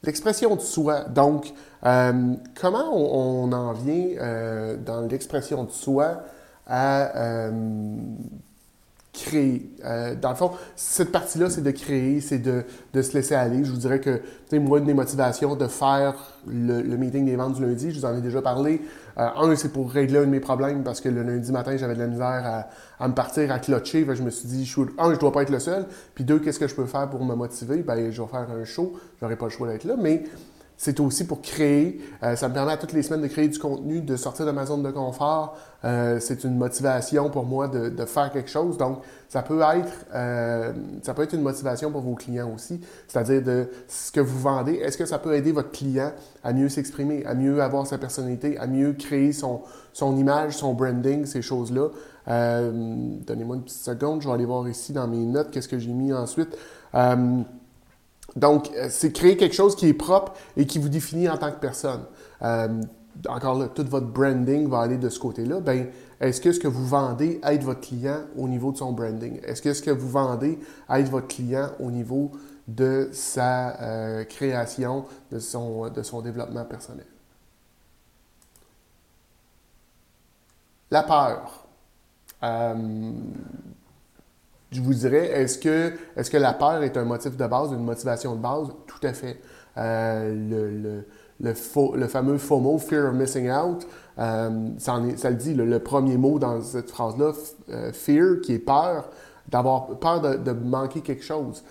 L'expression 0.03 0.55
de 0.55 0.62
soi. 0.62 1.01
Donc, 1.05 1.53
comment 1.82 2.91
on, 2.93 3.50
en 3.53 3.72
vient 3.72 4.75
dans 4.86 5.08
l'expression 5.10 5.63
de 5.63 5.72
soi 5.72 6.24
à 6.67 7.50
créer. 9.13 9.70
Euh, 9.86 10.15
dans 10.15 10.32
le 10.32 10.36
fond, 10.36 10.51
cette 10.75 11.12
partie-là, 11.12 11.50
c'est 11.50 11.62
de 11.62 11.70
créer, 11.70 12.20
c'est 12.20 12.39
de, 12.39 12.63
de, 12.93 13.01
se 13.03 13.13
laisser 13.13 13.36
aller. 13.36 13.63
Je 13.63 13.72
vous 13.72 13.77
dirais 13.77 14.00
que, 14.00 14.17
tu 14.17 14.24
sais, 14.50 14.60
moi, 14.60 14.79
une 14.79 14.86
des 14.86 14.96
motivations 14.96 15.55
de 15.55 15.67
faire 15.67 16.15
le, 16.48 16.82
le, 16.82 16.98
meeting 16.98 17.25
des 17.25 17.36
ventes 17.36 17.53
du 17.53 17.62
lundi, 17.62 17.91
je 17.91 18.00
vous 18.00 18.05
en 18.05 18.17
ai 18.17 18.22
déjà 18.22 18.41
parlé. 18.41 18.82
Euh, 19.20 19.27
un, 19.36 19.55
c'est 19.55 19.72
pour 19.72 19.91
régler 19.91 20.17
un 20.17 20.25
de 20.25 20.32
mes 20.32 20.39
problèmes 20.39 20.84
parce 20.84 21.00
que 21.00 21.10
le 21.10 21.22
lundi 21.22 21.51
matin, 21.51 21.77
j'avais 21.77 21.93
de 21.93 22.00
la 22.00 22.08
misère 22.08 22.25
à, 22.43 23.03
à 23.03 23.08
me 23.08 23.13
partir, 23.13 23.51
à 23.51 23.60
clocher. 23.60 24.03
je 24.15 24.24
me 24.24 24.32
suis 24.32 24.48
dit, 24.48 24.65
je, 24.65 24.82
un, 24.98 25.13
je 25.13 25.20
dois 25.20 25.32
pas 25.32 25.43
être 25.43 25.51
le 25.51 25.60
seul. 25.60 25.86
Puis 26.15 26.24
deux, 26.24 26.39
qu'est-ce 26.39 26.60
que 26.60 26.67
je 26.67 26.75
peux 26.75 26.88
faire 26.88 27.08
pour 27.08 27.24
me 27.24 27.36
motiver? 27.36 27.84
Ben, 27.84 28.12
je 28.12 28.20
vais 28.20 28.27
faire 28.27 28.48
un 28.50 28.65
show. 28.65 28.93
J'aurais 29.22 29.36
pas 29.36 29.46
le 29.46 29.51
choix 29.51 29.67
d'être 29.67 29.84
là. 29.84 29.93
Mais 29.96 30.24
c'est 30.83 30.99
aussi 30.99 31.25
pour 31.25 31.41
créer. 31.41 32.01
Euh, 32.23 32.35
ça 32.35 32.49
me 32.49 32.53
permet 32.53 32.73
à 32.73 32.77
toutes 32.77 32.91
les 32.91 33.03
semaines 33.03 33.21
de 33.21 33.27
créer 33.27 33.47
du 33.47 33.57
contenu, 33.57 34.01
de 34.01 34.17
sortir 34.17 34.45
de 34.45 34.51
ma 34.51 34.65
zone 34.65 34.83
de 34.83 34.91
confort. 34.91 35.55
Euh, 35.85 36.19
c'est 36.19 36.43
une 36.43 36.57
motivation 36.57 37.29
pour 37.29 37.45
moi 37.45 37.69
de, 37.69 37.87
de, 37.87 38.03
faire 38.05 38.33
quelque 38.33 38.49
chose. 38.49 38.77
Donc, 38.77 38.99
ça 39.29 39.43
peut 39.43 39.61
être, 39.61 40.05
euh, 40.13 40.73
ça 41.01 41.13
peut 41.13 41.23
être 41.23 41.35
une 41.35 41.41
motivation 41.41 41.89
pour 41.89 42.01
vos 42.01 42.15
clients 42.15 42.51
aussi. 42.53 42.81
C'est-à-dire 43.07 43.41
de 43.41 43.69
ce 43.87 44.11
que 44.11 44.19
vous 44.19 44.37
vendez. 44.37 44.73
Est-ce 44.73 44.97
que 44.97 45.05
ça 45.05 45.19
peut 45.19 45.33
aider 45.35 45.53
votre 45.53 45.71
client 45.71 46.11
à 46.43 46.51
mieux 46.51 46.67
s'exprimer, 46.67 47.25
à 47.25 47.33
mieux 47.33 47.61
avoir 47.61 47.87
sa 47.87 47.97
personnalité, 47.97 48.57
à 48.57 48.67
mieux 48.67 48.91
créer 48.91 49.31
son, 49.31 49.61
son 49.93 50.17
image, 50.17 50.57
son 50.57 50.73
branding, 50.73 51.25
ces 51.25 51.41
choses-là? 51.41 51.91
Donnez-moi 52.27 53.55
une 53.55 53.63
petite 53.63 53.83
seconde. 53.83 54.21
Je 54.21 54.27
vais 54.27 54.33
aller 54.33 54.45
voir 54.45 54.67
ici 54.67 54.91
dans 54.91 55.07
mes 55.07 55.25
notes 55.25 55.49
qu'est-ce 55.49 55.69
que 55.69 55.79
j'ai 55.79 55.93
mis 55.93 56.11
ensuite. 56.11 56.57
Donc, 58.35 58.71
euh, 58.75 58.87
c'est 58.89 59.11
créer 59.11 59.37
quelque 59.37 59.55
chose 59.55 59.75
qui 59.75 59.87
est 59.87 59.93
propre 59.93 60.33
et 60.57 60.65
qui 60.65 60.79
vous 60.79 60.89
définit 60.89 61.29
en 61.29 61.37
tant 61.37 61.51
que 61.51 61.59
personne. 61.59 62.03
Euh, 62.41 62.81
encore 63.27 63.59
là, 63.59 63.67
tout 63.67 63.85
votre 63.87 64.07
branding 64.07 64.67
va 64.67 64.79
aller 64.79 64.97
de 64.97 65.09
ce 65.09 65.19
côté-là. 65.19 65.59
Ben, 65.59 65.87
est-ce 66.19 66.41
que 66.41 66.51
ce 66.51 66.59
que 66.59 66.67
vous 66.67 66.85
vendez 66.85 67.39
aide 67.43 67.63
votre 67.63 67.81
client 67.81 68.21
au 68.35 68.47
niveau 68.47 68.71
de 68.71 68.77
son 68.77 68.91
branding? 68.91 69.39
Est-ce 69.43 69.61
que 69.61 69.73
ce 69.73 69.81
que 69.81 69.91
vous 69.91 70.09
vendez 70.09 70.57
aide 70.89 71.09
votre 71.09 71.27
client 71.27 71.69
au 71.79 71.91
niveau 71.91 72.31
de 72.67 73.09
sa 73.11 73.79
euh, 73.81 74.23
création, 74.23 75.05
de 75.31 75.39
son, 75.39 75.89
de 75.89 76.01
son 76.01 76.21
développement 76.21 76.65
personnel? 76.65 77.05
La 80.89 81.03
peur 81.03 81.67
je 84.74 84.82
vous 84.82 84.94
dirais, 84.94 85.27
est-ce 85.27 85.58
que, 85.58 85.94
est 86.15 86.30
que 86.30 86.38
la 86.38 86.53
peur 86.53 86.84
est 86.84 86.98
un 86.98 87.06
motif 87.06 87.38
de 87.38 87.48
base, 87.48 87.72
une 87.72 87.84
motivation 87.84 88.36
de 88.36 88.42
base? 88.42 88.68
Tout 88.88 89.08
à 89.08 89.13
fait. 89.13 89.39
Euh, 89.77 90.34
le, 90.34 91.03
le, 91.39 91.53
le, 91.96 92.08
fameux 92.08 92.38
FOMO, 92.38 92.77
Fear 92.77 93.10
of 93.10 93.15
Missing 93.15 93.51
Out, 93.51 93.88
euh, 94.20 94.70
ça, 94.77 95.00
le 95.00 95.36
dit, 95.36 95.53
le, 95.53 95.80
premier 95.80 96.18
mot 96.18 96.39
dans 96.39 96.62
cette 96.62 96.89
phrase-là, 96.89 97.32
euh, 97.70 97.92
Fear, 97.92 98.42
qui 98.42 98.53
est 98.53 98.60
peur, 98.60 99.10
d'avoir 99.50 99.88
peur 100.00 100.22
de, 100.22 100.51
manquer 100.51 101.01
quelque 101.01 101.24
chose. 101.24 101.63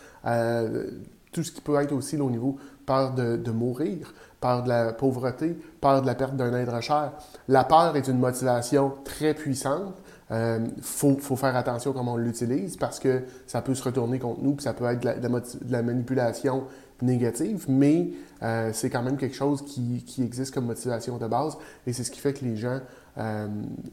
tout 1.32 1.42
ce 1.42 1.52
qui 1.52 1.60
peut 1.60 1.80
être 1.80 1.92
aussi 1.92 2.16
au 2.18 2.30
niveau 2.30 2.56
peur 2.86 3.14
de, 3.14 3.36
de, 3.36 3.50
mourir, 3.50 4.12
peur 4.40 4.62
de 4.62 4.68
la 4.68 4.92
pauvreté, 4.92 5.56
peur 5.80 6.02
de 6.02 6.06
la 6.06 6.14
perte 6.14 6.36
d'un 6.36 6.54
être 6.54 6.80
cher. 6.82 7.12
La 7.48 7.64
peur 7.64 7.96
est 7.96 8.08
une 8.08 8.18
motivation 8.18 8.92
très 9.04 9.34
puissante 9.34 9.94
il 10.32 10.36
euh, 10.38 10.66
faut, 10.80 11.36
faire 11.36 11.54
attention 11.56 11.92
comment 11.92 12.14
on 12.14 12.16
l'utilise 12.16 12.78
parce 12.78 12.98
que 12.98 13.22
ça 13.46 13.60
peut 13.60 13.74
se 13.74 13.84
retourner 13.84 14.18
contre 14.18 14.40
nous, 14.40 14.54
puis 14.54 14.64
ça 14.64 14.72
peut 14.72 14.86
être 14.86 15.02
de 15.02 15.70
la, 15.70 15.82
manipulation 15.82 16.64
négative, 17.02 17.66
mais 17.68 18.12
euh, 18.42 18.70
c'est 18.72 18.88
quand 18.88 19.02
même 19.02 19.18
quelque 19.18 19.36
chose 19.36 19.62
qui, 19.62 20.02
existe 20.22 20.54
comme 20.54 20.64
motivation 20.64 21.18
de 21.18 21.26
base 21.26 21.58
et 21.86 21.92
c'est 21.92 22.02
ce 22.02 22.10
qui 22.10 22.18
fait 22.18 22.32
que 22.32 22.46
les 22.46 22.56
gens 22.56 22.80
euh, 23.18 23.46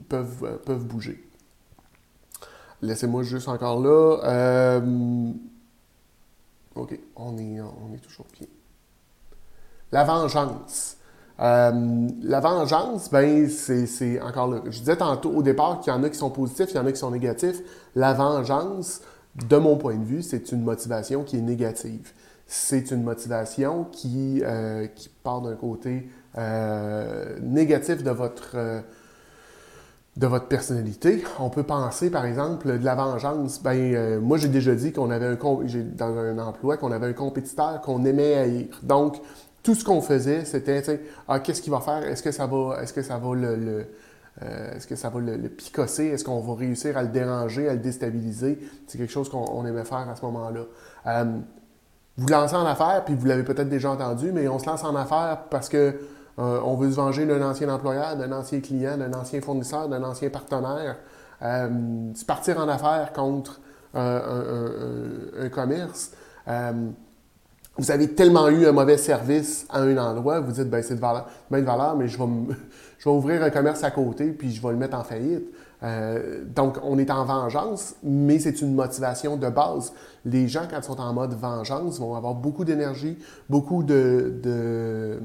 peuvent, 0.07 0.85
bouger. 0.85 1.27
Laissez-moi 2.81 3.23
juste 3.23 3.49
encore 3.49 3.81
là. 3.81 4.79
OK, 6.75 6.97
on 7.17 7.37
est, 7.37 7.59
on 7.59 7.93
est 7.93 8.01
toujours 8.01 8.27
bien. 8.39 8.47
La 9.91 10.05
vengeance. 10.05 10.98
Euh, 11.41 12.07
la 12.21 12.39
vengeance, 12.41 13.09
ben, 13.09 13.47
c'est 13.49 14.21
encore 14.21 14.47
là. 14.47 14.61
Je 14.65 14.79
disais 14.79 14.97
tantôt 14.97 15.31
au 15.31 15.41
départ 15.41 15.79
qu'il 15.79 15.93
y 15.93 15.95
en 15.95 16.03
a 16.03 16.09
qui 16.09 16.17
sont 16.17 16.29
positifs, 16.29 16.67
il 16.71 16.75
y 16.75 16.79
en 16.79 16.85
a 16.85 16.91
qui 16.91 16.99
sont 16.99 17.11
négatifs. 17.11 17.61
La 17.95 18.13
vengeance, 18.13 19.01
de 19.47 19.57
mon 19.57 19.77
point 19.77 19.95
de 19.95 20.03
vue, 20.03 20.21
c'est 20.21 20.51
une 20.51 20.63
motivation 20.63 21.23
qui 21.23 21.37
est 21.37 21.41
négative. 21.41 22.11
C'est 22.45 22.91
une 22.91 23.03
motivation 23.03 23.85
qui, 23.91 24.41
euh, 24.43 24.87
qui 24.87 25.09
part 25.23 25.41
d'un 25.41 25.55
côté 25.55 26.09
euh, 26.37 27.37
négatif 27.41 28.03
de 28.03 28.11
votre, 28.11 28.57
de 30.17 30.27
votre 30.27 30.47
personnalité. 30.47 31.23
On 31.39 31.49
peut 31.49 31.63
penser, 31.63 32.09
par 32.09 32.25
exemple, 32.25 32.79
de 32.79 32.83
la 32.83 32.95
vengeance. 32.95 33.61
Ben, 33.61 34.19
moi, 34.19 34.37
j'ai 34.37 34.49
déjà 34.49 34.75
dit 34.75 34.91
qu'on 34.91 35.09
avait 35.09 35.27
un, 35.27 35.37
dans 35.95 36.17
un 36.17 36.37
emploi 36.39 36.75
qu'on 36.75 36.91
avait 36.91 37.07
un 37.07 37.13
compétiteur 37.13 37.79
qu'on 37.81 38.03
aimait 38.03 38.33
haïr. 38.33 38.79
Donc, 38.83 39.21
tout 39.63 39.75
ce 39.75 39.83
qu'on 39.83 40.01
faisait, 40.01 40.45
c'était, 40.45 40.83
ah, 41.27 41.39
qu'est-ce 41.39 41.61
qu'il 41.61 41.71
va 41.71 41.81
faire? 41.81 42.03
Est-ce 42.03 42.23
que 42.23 42.31
ça 42.31 42.47
va, 42.47 42.81
est-ce 42.81 42.93
que 42.93 43.01
ça 43.01 43.17
va 43.17 43.35
le, 43.35 43.85
euh, 44.41 44.75
est-ce 44.75 44.87
que 44.87 44.95
ça 44.95 45.09
va 45.09 45.19
le, 45.19 45.37
picosser? 45.49 46.05
Est-ce 46.05 46.23
qu'on 46.23 46.39
va 46.39 46.55
réussir 46.55 46.97
à 46.97 47.03
le 47.03 47.09
déranger, 47.09 47.67
à 47.67 47.73
le 47.73 47.79
déstabiliser? 47.79 48.59
C'est 48.87 48.97
quelque 48.97 49.11
chose 49.11 49.29
qu'on 49.29 49.65
aimait 49.65 49.83
faire 49.83 50.07
à 50.09 50.15
ce 50.15 50.21
moment-là. 50.25 50.61
Euh, 51.07 51.25
vous 52.17 52.27
lancez 52.27 52.55
en 52.55 52.65
affaires, 52.65 53.03
puis 53.05 53.15
vous 53.15 53.25
l'avez 53.25 53.43
peut-être 53.43 53.69
déjà 53.69 53.91
entendu, 53.91 54.31
mais 54.31 54.47
on 54.47 54.59
se 54.59 54.65
lance 54.65 54.83
en 54.83 54.95
affaires 54.95 55.43
parce 55.49 55.69
que 55.69 55.99
euh, 56.37 56.61
on 56.63 56.75
veut 56.75 56.89
se 56.89 56.95
venger 56.95 57.25
d'un 57.25 57.41
ancien 57.41 57.69
employeur, 57.69 58.15
d'un 58.15 58.31
ancien 58.31 58.61
client, 58.61 58.97
d'un 58.97 59.13
ancien 59.13 59.41
fournisseur, 59.41 59.89
d'un 59.89 60.03
ancien 60.03 60.29
partenaire. 60.29 60.97
se 61.41 62.25
partir 62.25 62.59
en 62.59 62.69
affaires 62.69 63.11
contre 63.13 63.59
un, 63.93 64.21
un 65.41 65.49
commerce 65.49 66.11
vous 67.79 67.91
avez 67.91 68.09
tellement 68.09 68.49
eu 68.49 68.67
un 68.67 68.73
mauvais 68.73 68.97
service 68.97 69.65
à 69.69 69.79
un 69.79 69.97
endroit, 69.97 70.41
vous 70.41 70.51
dites, 70.51 70.69
ben 70.69 70.83
c'est 70.83 70.95
de 70.95 70.99
valeur, 70.99 71.27
valeur, 71.49 71.95
mais 71.95 72.07
je 72.09 72.17
vais, 72.17 73.09
ouvrir 73.09 73.41
un 73.41 73.49
commerce 73.49 73.83
à 73.83 73.91
côté, 73.91 74.31
puis 74.31 74.51
je 74.51 74.61
vais 74.61 74.71
le 74.71 74.77
mettre 74.77 74.97
en 74.97 75.03
faillite. 75.03 75.45
Euh, 75.81 76.43
donc, 76.43 76.77
on 76.83 76.97
est 76.97 77.09
en 77.09 77.23
vengeance, 77.23 77.95
mais 78.03 78.37
c'est 78.37 78.61
une 78.61 78.75
motivation 78.75 79.37
de 79.37 79.47
base. 79.47 79.93
Les 80.25 80.49
gens, 80.49 80.63
quand 80.69 80.77
ils 80.77 80.83
sont 80.83 80.99
en 80.99 81.13
mode 81.13 81.33
vengeance, 81.33 81.99
vont 81.99 82.15
avoir 82.15 82.35
beaucoup 82.35 82.65
d'énergie, 82.65 83.17
beaucoup 83.49 83.83
de, 83.83 85.21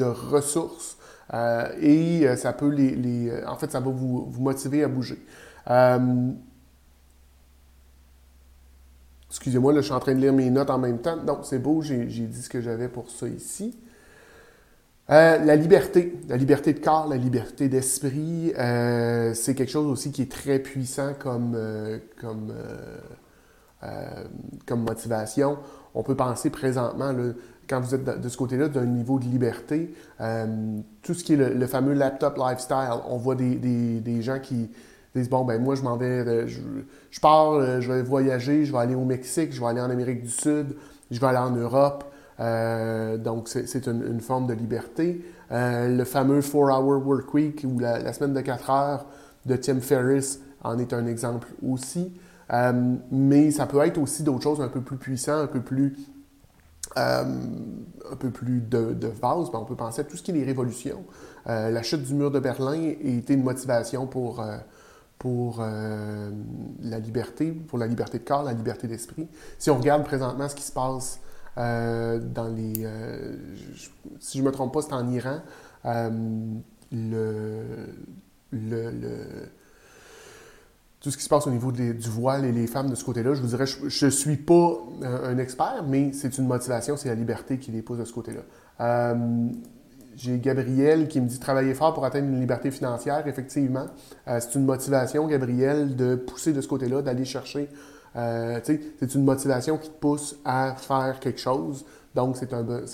ressources, 0.00 0.96
euh, 1.32 1.68
et 1.80 2.26
euh, 2.26 2.34
ça 2.34 2.52
peut 2.52 2.70
les, 2.70 3.30
En 3.46 3.54
fait, 3.54 3.70
ça 3.70 3.78
va 3.78 3.90
vous 3.92 4.28
motiver 4.40 4.82
à 4.82 4.88
bouger. 4.88 5.24
Excusez-moi, 9.30 9.72
là, 9.72 9.80
je 9.80 9.86
suis 9.86 9.94
en 9.94 10.00
train 10.00 10.14
de 10.14 10.20
lire 10.20 10.32
mes 10.32 10.50
notes 10.50 10.70
en 10.70 10.78
même 10.78 10.98
temps. 10.98 11.16
Donc, 11.16 11.40
c'est 11.44 11.60
beau, 11.60 11.82
j'ai 11.82 12.04
dit 12.04 12.42
ce 12.42 12.48
que 12.48 12.60
j'avais 12.60 12.88
pour 12.88 13.08
ça 13.08 13.28
ici. 13.28 13.78
Euh, 15.10 15.38
la 15.38 15.56
liberté, 15.56 16.20
la 16.28 16.36
liberté 16.36 16.72
de 16.72 16.78
corps, 16.80 17.08
la 17.08 17.16
liberté 17.16 17.68
d'esprit, 17.68 18.52
euh, 18.58 19.34
c'est 19.34 19.54
quelque 19.54 19.70
chose 19.70 19.86
aussi 19.86 20.12
qui 20.12 20.22
est 20.22 20.30
très 20.30 20.58
puissant 20.58 21.14
comme, 21.18 21.54
euh, 21.56 21.98
comme, 22.20 22.52
motivation. 24.70 25.58
On 25.94 26.02
peut 26.02 26.16
penser 26.16 26.50
présentement, 26.50 27.12
quand 27.68 27.80
vous 27.80 27.94
êtes 27.94 28.04
de, 28.04 28.28
ce 28.28 28.36
côté-là, 28.36 28.68
d'un 28.68 28.86
niveau 28.86 29.18
de 29.18 29.24
liberté, 29.24 29.94
tout 31.02 31.14
ce 31.14 31.24
qui 31.24 31.32
est 31.32 31.36
le, 31.36 31.66
fameux 31.66 31.94
laptop 31.94 32.36
lifestyle, 32.36 32.90
on 33.08 33.16
voit 33.16 33.34
des 33.34 34.22
gens 34.22 34.38
qui, 34.38 34.70
disent 35.14 35.28
bon 35.28 35.44
ben 35.44 35.60
moi 35.60 35.74
je 35.74 35.82
m'en 35.82 35.96
vais, 35.96 36.26
euh, 36.26 36.46
je, 36.46 37.20
pars, 37.20 37.52
euh, 37.52 37.80
je 37.80 37.92
vais 37.92 38.02
voyager, 38.02 38.64
je 38.64 38.72
vais 38.72 38.78
aller 38.78 38.94
au 38.94 39.04
Mexique, 39.04 39.52
je 39.52 39.60
vais 39.60 39.66
aller 39.66 39.80
en 39.80 39.90
Amérique 39.90 40.22
du 40.22 40.30
Sud, 40.30 40.76
je 41.10 41.20
vais 41.20 41.26
aller 41.26 41.38
en 41.38 41.50
Europe. 41.50 42.04
Euh, 42.38 43.18
donc 43.18 43.48
c'est 43.48 43.86
une, 43.86 44.20
forme 44.20 44.46
de 44.46 44.54
liberté. 44.54 45.22
le 45.50 46.04
fameux 46.04 46.40
4-hour 46.40 47.06
work 47.06 47.34
week 47.34 47.66
ou 47.68 47.78
la, 47.78 48.12
semaine 48.14 48.32
de 48.32 48.40
4 48.40 48.70
heures 48.70 49.06
de 49.44 49.56
Tim 49.56 49.80
Ferriss 49.80 50.40
en 50.62 50.78
est 50.78 50.94
un 50.94 51.06
exemple 51.06 51.48
aussi. 51.66 52.14
mais 53.10 53.50
ça 53.50 53.66
peut 53.66 53.84
être 53.84 53.98
aussi 53.98 54.22
d'autres 54.22 54.42
choses 54.42 54.60
un 54.62 54.68
peu 54.68 54.80
plus 54.80 54.96
puissantes, 54.96 55.42
un 55.42 55.46
peu 55.48 55.60
plus 55.60 55.96
un 56.96 58.16
peu 58.18 58.30
plus 58.30 58.60
de, 58.60 58.94
de 58.94 59.06
vase, 59.06 59.52
ben, 59.52 59.60
on 59.60 59.64
peut 59.64 59.76
penser 59.76 60.00
à 60.00 60.04
tout 60.04 60.16
ce 60.16 60.22
qui 60.22 60.30
est 60.30 60.34
les 60.34 60.44
révolutions. 60.44 61.04
la 61.44 61.82
chute 61.82 62.02
du 62.04 62.14
mur 62.14 62.30
de 62.30 62.40
Berlin 62.40 62.72
a 62.72 63.08
été 63.08 63.34
une 63.34 63.42
motivation 63.42 64.06
pour, 64.06 64.42
pour 65.20 65.58
euh, 65.60 66.30
la 66.80 66.98
liberté, 66.98 67.52
pour 67.52 67.78
la 67.78 67.86
liberté 67.86 68.18
de 68.18 68.24
corps, 68.24 68.42
la 68.42 68.54
liberté 68.54 68.88
d'esprit. 68.88 69.28
Si 69.58 69.68
on 69.68 69.76
regarde 69.76 70.02
présentement 70.02 70.48
ce 70.48 70.54
qui 70.54 70.62
se 70.62 70.72
passe 70.72 71.20
euh, 71.58 72.18
dans 72.18 72.48
les... 72.48 72.72
Euh, 72.78 73.36
si 74.18 74.38
je 74.38 74.42
ne 74.42 74.48
me 74.48 74.52
trompe 74.52 74.72
pas, 74.72 74.80
c'est 74.80 74.94
en 74.94 75.06
Iran. 75.10 75.40
le, 75.84 77.62
le, 78.50 79.20
tout 81.00 81.10
ce 81.10 81.18
qui 81.18 81.22
se 81.22 81.28
passe 81.28 81.46
au 81.46 81.50
niveau 81.50 81.70
du 81.70 81.92
voile 82.08 82.46
et 82.46 82.52
les 82.52 82.66
femmes 82.66 82.88
de 82.88 82.94
ce 82.94 83.04
côté-là, 83.04 83.34
je 83.34 83.42
vous 83.42 83.48
dirais, 83.48 83.66
je 83.66 84.06
ne 84.06 84.10
suis 84.10 84.38
pas 84.38 84.78
un 85.02 85.36
expert, 85.36 85.84
mais 85.86 86.14
c'est 86.14 86.38
une 86.38 86.46
motivation, 86.46 86.96
c'est 86.96 87.10
la 87.10 87.14
liberté 87.14 87.58
qui 87.58 87.70
les 87.72 87.82
pousse 87.82 87.98
de 87.98 88.06
ce 88.06 88.12
côté-là. 88.14 89.14
J'ai 90.22 90.38
Gabriel 90.38 91.08
qui 91.08 91.18
me 91.18 91.26
dit 91.26 91.38
travailler 91.38 91.72
fort 91.72 91.94
pour 91.94 92.04
atteindre 92.04 92.28
une 92.28 92.40
liberté 92.40 92.70
financière. 92.70 93.26
Effectivement, 93.26 93.86
euh, 94.28 94.38
c'est 94.38 94.58
une 94.58 94.66
motivation, 94.66 95.26
Gabriel, 95.26 95.96
de 95.96 96.14
pousser 96.14 96.52
de 96.52 96.60
ce 96.60 96.68
côté-là, 96.68 97.00
d'aller 97.00 97.24
chercher. 97.24 97.70
Euh, 98.16 98.60
c'est 98.62 99.14
une 99.14 99.24
motivation 99.24 99.78
qui 99.78 99.88
te 99.88 99.98
pousse 99.98 100.36
à 100.44 100.74
faire 100.76 101.20
quelque 101.20 101.40
chose. 101.40 101.86
Donc, 102.14 102.36
c'est, 102.36 102.50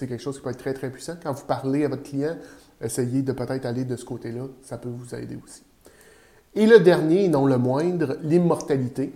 quelque 0.06 0.22
chose 0.22 0.36
qui 0.36 0.42
peut 0.42 0.50
être 0.50 0.58
très, 0.58 0.74
très 0.74 0.88
puissant. 0.88 1.14
Quand 1.20 1.32
vous 1.32 1.46
parlez 1.46 1.84
à 1.84 1.88
votre 1.88 2.04
client, 2.04 2.36
essayez 2.80 3.22
de 3.22 3.32
peut-être 3.32 3.66
aller 3.66 3.84
de 3.84 3.96
ce 3.96 4.04
côté-là. 4.04 4.44
Ça 4.62 4.78
peut 4.78 4.90
vous 4.90 5.12
aider 5.12 5.36
aussi. 5.42 5.64
Et 6.54 6.66
le 6.66 6.78
dernier, 6.78 7.28
non 7.28 7.46
le 7.46 7.58
moindre, 7.58 8.18
l'immortalité. 8.22 9.12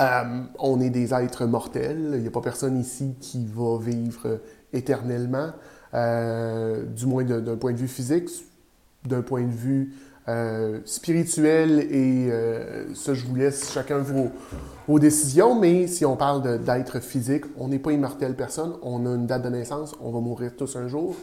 Euh, 0.00 0.42
on 0.58 0.80
est 0.80 0.90
des 0.90 1.14
êtres 1.14 1.46
mortels. 1.46 2.14
Il 2.14 2.22
n'y 2.22 2.26
a 2.26 2.32
pas 2.32 2.40
personne 2.40 2.76
ici 2.76 3.14
qui 3.20 3.46
va 3.46 3.78
vivre 3.78 4.40
éternellement. 4.72 5.52
Du 5.94 7.06
moins 7.06 7.24
d'un 7.24 7.56
point 7.56 7.72
de 7.72 7.78
vue 7.78 7.88
physique, 7.88 8.28
d'un 9.06 9.22
point 9.22 9.42
de 9.42 9.52
vue 9.52 9.92
euh, 10.26 10.80
spirituel 10.86 11.80
et 11.90 12.30
euh, 12.32 12.94
ça, 12.94 13.12
je 13.12 13.26
vous 13.26 13.34
laisse 13.34 13.70
chacun 13.70 13.98
vos, 13.98 14.30
décisions. 14.98 15.58
Mais 15.58 15.86
si 15.86 16.06
on 16.06 16.16
parle 16.16 16.64
d'être 16.64 17.00
physique, 17.00 17.44
on 17.58 17.68
n'est 17.68 17.78
pas 17.78 17.92
immortel 17.92 18.34
personne. 18.34 18.72
On 18.82 19.04
a 19.04 19.10
une 19.10 19.26
date 19.26 19.42
de 19.42 19.50
naissance, 19.50 19.94
on 20.00 20.10
va 20.10 20.20
mourir 20.20 20.52
tous 20.56 20.76
un 20.76 20.88
jour. 20.88 21.14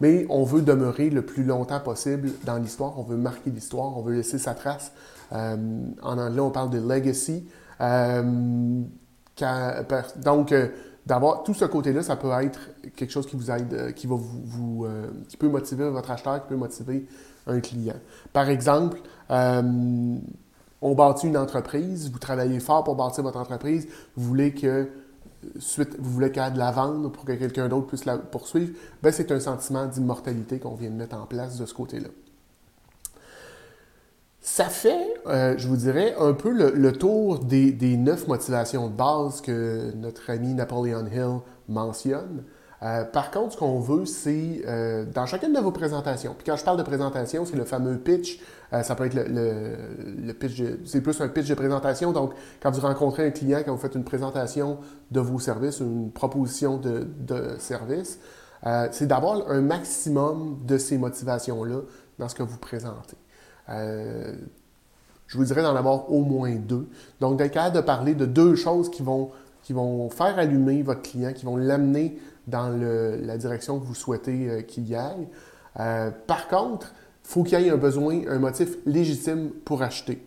Mais 0.00 0.26
on 0.30 0.42
veut 0.44 0.62
demeurer 0.62 1.10
le 1.10 1.22
plus 1.22 1.44
longtemps 1.44 1.78
possible 1.78 2.30
dans 2.44 2.56
l'histoire. 2.56 2.98
On 2.98 3.02
veut 3.02 3.16
marquer 3.16 3.50
l'histoire, 3.50 3.96
on 3.96 4.02
veut 4.02 4.14
laisser 4.14 4.38
sa 4.38 4.54
trace. 4.54 4.90
Euh, 5.32 5.56
en 6.02 6.18
anglais, 6.18 6.40
on 6.40 6.50
parle 6.50 6.70
de 6.70 6.78
legacy. 6.78 7.44
donc, 10.24 10.54
d'avoir 11.06 11.42
tout 11.42 11.54
ce 11.54 11.64
côté-là, 11.64 12.02
ça 12.02 12.16
peut 12.16 12.30
être 12.42 12.70
quelque 12.96 13.10
chose 13.10 13.26
qui 13.26 13.36
vous 13.36 13.50
aide, 13.50 13.94
qui 13.94 14.06
va 14.06 14.16
vous, 14.16 14.40
vous 14.44 14.86
qui 15.28 15.36
peut 15.36 15.48
motiver 15.48 15.88
votre 15.88 16.10
acheteur, 16.10 16.42
qui 16.42 16.48
peut 16.48 16.56
motiver 16.56 17.06
un 17.46 17.60
client. 17.60 17.96
Par 18.32 18.48
exemple, 18.48 19.00
euh, 19.30 20.16
on 20.82 20.94
bâtit 20.94 21.28
une 21.28 21.36
entreprise, 21.36 22.10
vous 22.10 22.18
travaillez 22.18 22.60
fort 22.60 22.84
pour 22.84 22.96
bâtir 22.96 23.22
votre 23.24 23.38
entreprise, 23.38 23.88
vous 24.16 24.24
voulez 24.24 24.52
que 24.54 24.88
suite, 25.58 25.96
vous 25.98 26.10
voulez 26.10 26.30
qu'elle 26.32 26.52
de 26.52 26.58
la 26.58 26.70
vendre 26.70 27.10
pour 27.10 27.24
que 27.24 27.32
quelqu'un 27.32 27.68
d'autre 27.68 27.86
puisse 27.86 28.04
la 28.04 28.18
poursuivre, 28.18 28.72
ben 29.02 29.12
c'est 29.12 29.32
un 29.32 29.40
sentiment 29.40 29.86
d'immortalité 29.86 30.58
qu'on 30.58 30.74
vient 30.74 30.90
de 30.90 30.96
mettre 30.96 31.16
en 31.16 31.26
place 31.26 31.58
de 31.58 31.66
ce 31.66 31.74
côté-là. 31.74 32.08
Ça 34.42 34.70
fait, 34.70 35.14
euh, 35.26 35.54
je 35.58 35.68
vous 35.68 35.76
dirais, 35.76 36.14
un 36.18 36.32
peu 36.32 36.50
le, 36.50 36.92
tour 36.92 37.40
des, 37.40 37.96
neuf 37.98 38.26
motivations 38.26 38.88
de 38.88 38.94
base 38.94 39.42
que 39.42 39.92
notre 39.96 40.30
ami 40.30 40.54
Napoleon 40.54 41.04
Hill 41.06 41.40
mentionne. 41.68 42.44
Euh, 42.82 43.04
par 43.04 43.30
contre, 43.30 43.52
ce 43.52 43.58
qu'on 43.58 43.80
veut, 43.80 44.06
c'est 44.06 44.62
euh, 44.66 45.04
dans 45.04 45.26
chacune 45.26 45.52
de 45.52 45.60
vos 45.60 45.72
présentations. 45.72 46.34
Puis 46.34 46.46
quand 46.46 46.56
je 46.56 46.64
parle 46.64 46.78
de 46.78 46.82
présentation, 46.82 47.44
c'est 47.44 47.56
le 47.56 47.66
fameux 47.66 47.98
pitch. 47.98 48.40
Ça 48.82 48.94
peut 48.94 49.06
être 49.06 49.14
le, 49.14 50.32
pitch, 50.32 50.62
c'est 50.86 51.02
plus 51.02 51.20
un 51.20 51.28
pitch 51.28 51.48
de 51.48 51.54
présentation. 51.54 52.12
Donc, 52.12 52.32
quand 52.62 52.70
vous 52.70 52.80
rencontrez 52.80 53.26
un 53.26 53.30
client, 53.32 53.60
quand 53.64 53.72
vous 53.72 53.80
faites 53.80 53.96
une 53.96 54.04
présentation 54.04 54.78
de 55.10 55.20
vos 55.20 55.40
services, 55.40 55.80
une 55.80 56.12
proposition 56.12 56.78
de, 56.78 57.06
de 57.18 57.56
service, 57.58 58.20
c'est 58.92 59.08
d'avoir 59.08 59.50
un 59.50 59.60
maximum 59.60 60.60
de 60.64 60.78
ces 60.78 60.98
motivations-là 60.98 61.80
dans 62.18 62.28
ce 62.28 62.36
que 62.36 62.44
vous 62.44 62.58
présentez. 62.58 63.16
Je 63.68 65.38
vous 65.38 65.44
dirais 65.44 65.62
d'en 65.62 65.76
avoir 65.76 66.12
au 66.12 66.22
moins 66.22 66.56
deux. 66.56 66.88
Donc, 67.20 67.38
d'être 67.38 67.52
capable 67.52 67.76
de 67.76 67.80
parler 67.80 68.14
de 68.14 68.26
deux 68.26 68.56
choses 68.56 68.90
qui 68.90 69.02
vont, 69.02 69.30
qui 69.62 69.72
vont 69.72 70.10
faire 70.10 70.38
allumer 70.38 70.82
votre 70.82 71.02
client, 71.02 71.32
qui 71.32 71.44
vont 71.44 71.56
l'amener 71.56 72.18
dans 72.48 72.68
la 72.68 73.38
direction 73.38 73.78
que 73.78 73.84
vous 73.84 73.94
souhaitez 73.94 74.48
euh, 74.50 74.62
qu'il 74.62 74.88
y 74.88 74.96
aille. 74.96 75.28
Euh, 75.78 76.10
par 76.26 76.48
contre, 76.48 76.92
il 77.24 77.28
faut 77.28 77.42
qu'il 77.44 77.60
y 77.60 77.66
ait 77.66 77.70
un 77.70 77.76
besoin, 77.76 78.22
un 78.28 78.40
motif 78.40 78.76
légitime 78.86 79.50
pour 79.64 79.82
acheter. 79.82 80.20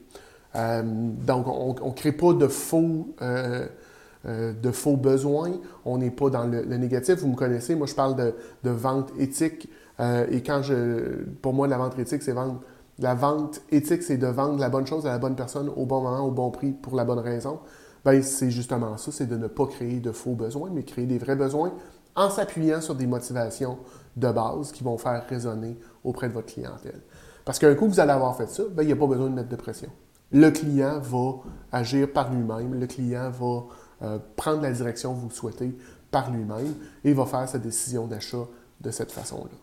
Euh, 0.55 0.81
donc, 0.83 1.47
on 1.47 1.73
ne 1.73 1.93
crée 1.93 2.13
pas 2.13 2.31
de 2.33 2.47
faux, 2.47 3.09
de 3.19 4.71
faux 4.71 4.95
besoins. 4.95 5.51
On 5.83 5.97
n'est 5.97 6.11
pas 6.11 6.29
dans 6.29 6.45
le, 6.45 6.63
négatif. 6.77 7.15
Vous 7.19 7.27
me 7.27 7.35
connaissez, 7.35 7.75
moi 7.75 7.87
je 7.87 7.95
parle 7.95 8.15
de, 8.15 8.33
de 8.63 8.69
vente 8.69 9.11
éthique. 9.19 9.67
et 9.99 10.41
quand 10.43 10.61
je. 10.61 11.23
Pour 11.41 11.53
moi, 11.53 11.67
la 11.67 11.77
vente 11.77 11.99
éthique, 11.99 12.23
c'est 12.23 12.31
vendre. 12.31 12.61
La 12.99 13.15
vente 13.15 13.61
éthique, 13.71 14.03
c'est 14.03 14.17
de 14.17 14.27
vendre 14.27 14.59
la 14.59 14.69
bonne 14.69 14.85
chose 14.85 15.05
à 15.07 15.09
la 15.09 15.17
bonne 15.17 15.35
personne 15.35 15.69
au 15.69 15.85
bon 15.85 16.01
moment, 16.01 16.25
au 16.25 16.31
bon 16.31 16.51
prix, 16.51 16.71
pour 16.71 16.95
la 16.95 17.05
bonne 17.05 17.19
raison. 17.19 17.59
Ben, 18.05 18.21
c'est 18.21 18.51
justement 18.51 18.97
ça, 18.97 19.11
c'est 19.11 19.25
de 19.25 19.37
ne 19.37 19.47
pas 19.47 19.65
créer 19.65 19.99
de 19.99 20.11
faux 20.11 20.33
besoins, 20.33 20.69
mais 20.71 20.83
créer 20.83 21.05
des 21.05 21.17
vrais 21.17 21.35
besoins 21.35 21.73
en 22.15 22.29
s'appuyant 22.29 22.81
sur 22.81 22.95
des 22.95 23.07
motivations 23.07 23.79
de 24.15 24.31
base 24.31 24.71
qui 24.71 24.83
vont 24.83 24.97
faire 24.97 25.25
résonner 25.27 25.77
auprès 26.03 26.27
de 26.27 26.33
votre 26.33 26.53
clientèle. 26.53 27.01
Parce 27.45 27.59
qu'un 27.59 27.73
coup 27.75 27.87
vous 27.87 27.99
allez 27.99 28.11
avoir 28.11 28.35
fait 28.37 28.49
ça, 28.49 28.63
ben, 28.71 28.83
il 28.83 28.87
n'y 28.87 28.91
a 28.91 28.95
pas 28.95 29.07
besoin 29.07 29.29
de 29.29 29.35
mettre 29.35 29.49
de 29.49 29.55
pression. 29.55 29.89
Le 30.31 30.49
client 30.49 30.99
va 30.99 31.33
agir 31.71 32.11
par 32.11 32.31
lui-même, 32.31 32.79
le 32.79 32.87
client 32.87 33.29
va 33.31 33.63
euh, 34.03 34.19
prendre 34.35 34.61
la 34.61 34.71
direction 34.71 35.13
que 35.13 35.19
vous 35.19 35.31
souhaitez 35.31 35.75
par 36.11 36.31
lui-même 36.31 36.73
et 37.03 37.13
va 37.13 37.25
faire 37.25 37.47
sa 37.47 37.57
décision 37.57 38.07
d'achat 38.07 38.45
de 38.81 38.91
cette 38.91 39.11
façon-là. 39.11 39.57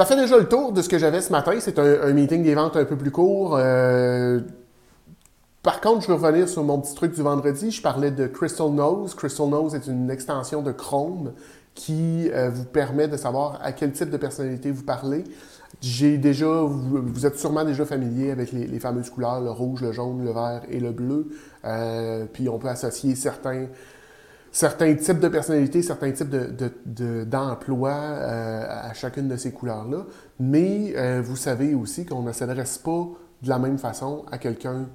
Ça 0.00 0.06
fait 0.06 0.16
déjà 0.16 0.38
le 0.38 0.48
tour 0.48 0.72
de 0.72 0.80
ce 0.80 0.88
que 0.88 0.96
j'avais 0.96 1.20
ce 1.20 1.30
matin. 1.30 1.52
C'est 1.60 1.78
un, 1.78 2.10
meeting 2.14 2.42
des 2.42 2.54
ventes 2.54 2.74
un 2.74 2.86
peu 2.86 2.96
plus 2.96 3.10
court. 3.10 3.54
Euh, 3.58 4.40
par 5.62 5.82
contre, 5.82 6.00
je 6.00 6.06
vais 6.06 6.14
revenir 6.14 6.48
sur 6.48 6.64
mon 6.64 6.80
petit 6.80 6.94
truc 6.94 7.14
du 7.14 7.20
vendredi. 7.20 7.70
Je 7.70 7.82
parlais 7.82 8.10
de 8.10 8.26
Crystal 8.26 8.70
Nose. 8.70 9.14
Crystal 9.14 9.48
Nose 9.48 9.74
est 9.74 9.86
une 9.88 10.10
extension 10.10 10.62
de 10.62 10.72
Chrome 10.72 11.34
qui 11.74 12.30
euh, 12.32 12.48
vous 12.48 12.64
permet 12.64 13.08
de 13.08 13.18
savoir 13.18 13.58
à 13.62 13.72
quel 13.72 13.92
type 13.92 14.08
de 14.08 14.16
personnalité 14.16 14.70
vous 14.70 14.84
parlez. 14.84 15.22
J'ai 15.82 16.16
déjà, 16.16 16.62
vous, 16.62 17.26
êtes 17.26 17.38
sûrement 17.38 17.66
déjà 17.66 17.84
familier 17.84 18.30
avec 18.30 18.52
les, 18.52 18.80
fameuses 18.80 19.10
couleurs, 19.10 19.42
le 19.42 19.50
rouge, 19.50 19.82
le 19.82 19.92
jaune, 19.92 20.24
le 20.24 20.32
vert 20.32 20.62
et 20.70 20.80
le 20.80 20.92
bleu. 20.92 21.28
Euh, 21.66 22.24
puis 22.32 22.48
on 22.48 22.58
peut 22.58 22.68
associer 22.68 23.14
certains, 23.16 23.66
certains 24.52 24.94
types 24.94 25.20
de 25.20 25.28
personnalités, 25.28 25.82
certains 25.82 26.12
types 26.12 26.30
d'emplois 26.30 27.90
de, 27.90 28.22
euh, 28.22 28.66
à 28.68 28.92
chacune 28.94 29.28
de 29.28 29.36
ces 29.36 29.52
couleurs-là. 29.52 30.04
Mais 30.38 31.20
vous 31.20 31.36
savez 31.36 31.74
aussi 31.74 32.06
qu'on 32.06 32.22
ne 32.22 32.32
s'adresse 32.32 32.78
pas 32.78 33.08
de 33.42 33.48
la 33.48 33.58
même 33.58 33.78
façon 33.78 34.24
à 34.30 34.38
quelqu'un 34.38 34.86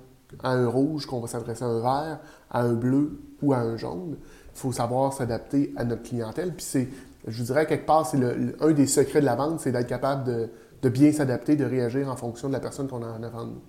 à 0.44 0.52
un 0.52 0.68
rouge 0.68 1.06
qu'on 1.06 1.20
va 1.20 1.28
s'adresser 1.28 1.64
à 1.64 1.68
un 1.68 1.80
vert, 1.80 2.20
à 2.50 2.62
un 2.62 2.74
bleu 2.74 3.20
ou 3.42 3.54
à 3.54 3.60
un 3.60 3.78
jaune. 3.78 4.18
Il 4.56 4.60
faut 4.60 4.72
savoir 4.72 5.14
s'adapter 5.14 5.74
à 5.76 5.84
notre 5.84 6.04
clientèle. 6.04 6.54
Puis 6.54 6.66
c'est, 6.66 6.88
je 7.28 7.38
vous 7.38 7.46
dirais, 7.46 7.66
quelque 7.66 7.86
part, 7.86 8.06
c'est 8.06 8.18
un 8.60 8.72
des 8.72 8.88
secrets 8.88 9.22
de 9.22 9.26
la 9.26 9.36
vente, 9.36 9.60
c'est 9.60 9.72
d'être 9.72 9.88
capable 9.88 10.50
de, 10.82 10.90
bien 10.90 11.12
s'adapter, 11.12 11.56
de 11.56 11.66
réagir 11.66 12.10
en 12.10 12.16
fonction 12.16 12.48
de 12.48 12.54
la 12.54 12.60
personne 12.60 12.88
qu'on 12.88 13.02
a 13.02 13.08
en 13.08 13.24
avant 13.24 13.46
de 13.46 13.52
nous. 13.52 13.62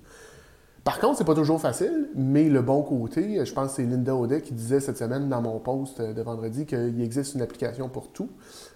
Par 0.87 1.01
contre, 1.01 1.19
c'est 1.19 1.25
pas 1.25 1.35
toujours 1.35 1.61
facile, 1.61 2.11
mais 2.15 2.45
le 2.45 2.63
bon 2.63 2.81
côté, 2.81 3.45
je 3.45 3.53
pense 3.53 3.71
que 3.71 3.77
c'est 3.83 3.83
Linda 3.83 4.15
Audet 4.15 4.41
qui 4.41 4.55
disait 4.55 4.79
cette 4.79 4.97
semaine 4.97 5.29
dans 5.29 5.43
mon 5.43 5.59
post 5.59 6.01
de 6.01 6.23
vendredi 6.23 6.65
qu'il 6.65 7.03
existe 7.03 7.35
une 7.35 7.43
application 7.43 7.89
pour 7.89 8.13
tout. 8.13 8.31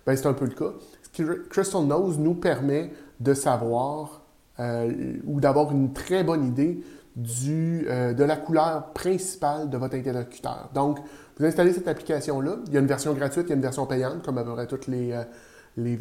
Bien, 0.05 0.17
c'est 0.17 0.27
un 0.27 0.33
peu 0.33 0.47
le 0.47 0.51
cas. 0.51 0.73
Crystal 1.51 1.85
Nose 1.85 2.19
nous 2.19 2.35
permet 2.35 2.91
de 3.21 3.33
savoir 3.33 4.23
euh, 4.59 5.19
ou 5.25 5.41
d'avoir 5.41 5.71
une 5.71 5.93
très 5.93 6.25
bonne 6.25 6.45
idée 6.45 6.83
du, 7.15 7.87
euh, 7.89 8.13
de 8.13 8.25
la 8.25 8.37
couleur 8.37 8.93
principale 8.93 9.71
de 9.71 9.77
votre 9.77 9.95
interlocuteur. 9.95 10.69
Donc, 10.75 10.99
vous 11.39 11.45
installez 11.45 11.73
cette 11.73 11.87
application-là. 11.87 12.57
Il 12.67 12.75
y 12.75 12.77
a 12.77 12.81
une 12.81 12.89
version 12.89 13.15
gratuite, 13.15 13.45
il 13.47 13.51
y 13.51 13.53
a 13.53 13.55
une 13.55 13.63
version 13.63 13.87
payante, 13.87 14.25
comme 14.25 14.39
à 14.39 14.43
peu 14.43 14.53
près 14.55 14.67
toutes 14.67 14.89
les, 14.89 15.13
euh, 15.13 15.23
les, 15.77 15.97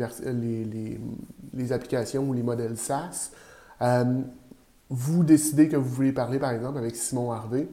les, 1.54 1.72
applications 1.72 2.28
ou 2.28 2.34
les 2.34 2.42
modèles 2.42 2.78
SaaS. 2.78 3.30
Euh, 4.92 4.96
vous 4.96 5.24
décidez 5.24 5.68
que 5.68 5.76
vous 5.76 5.90
voulez 5.90 6.12
parler, 6.12 6.40
par 6.40 6.52
exemple, 6.52 6.78
avec 6.78 6.96
Simon 6.96 7.32
Harvey. 7.32 7.68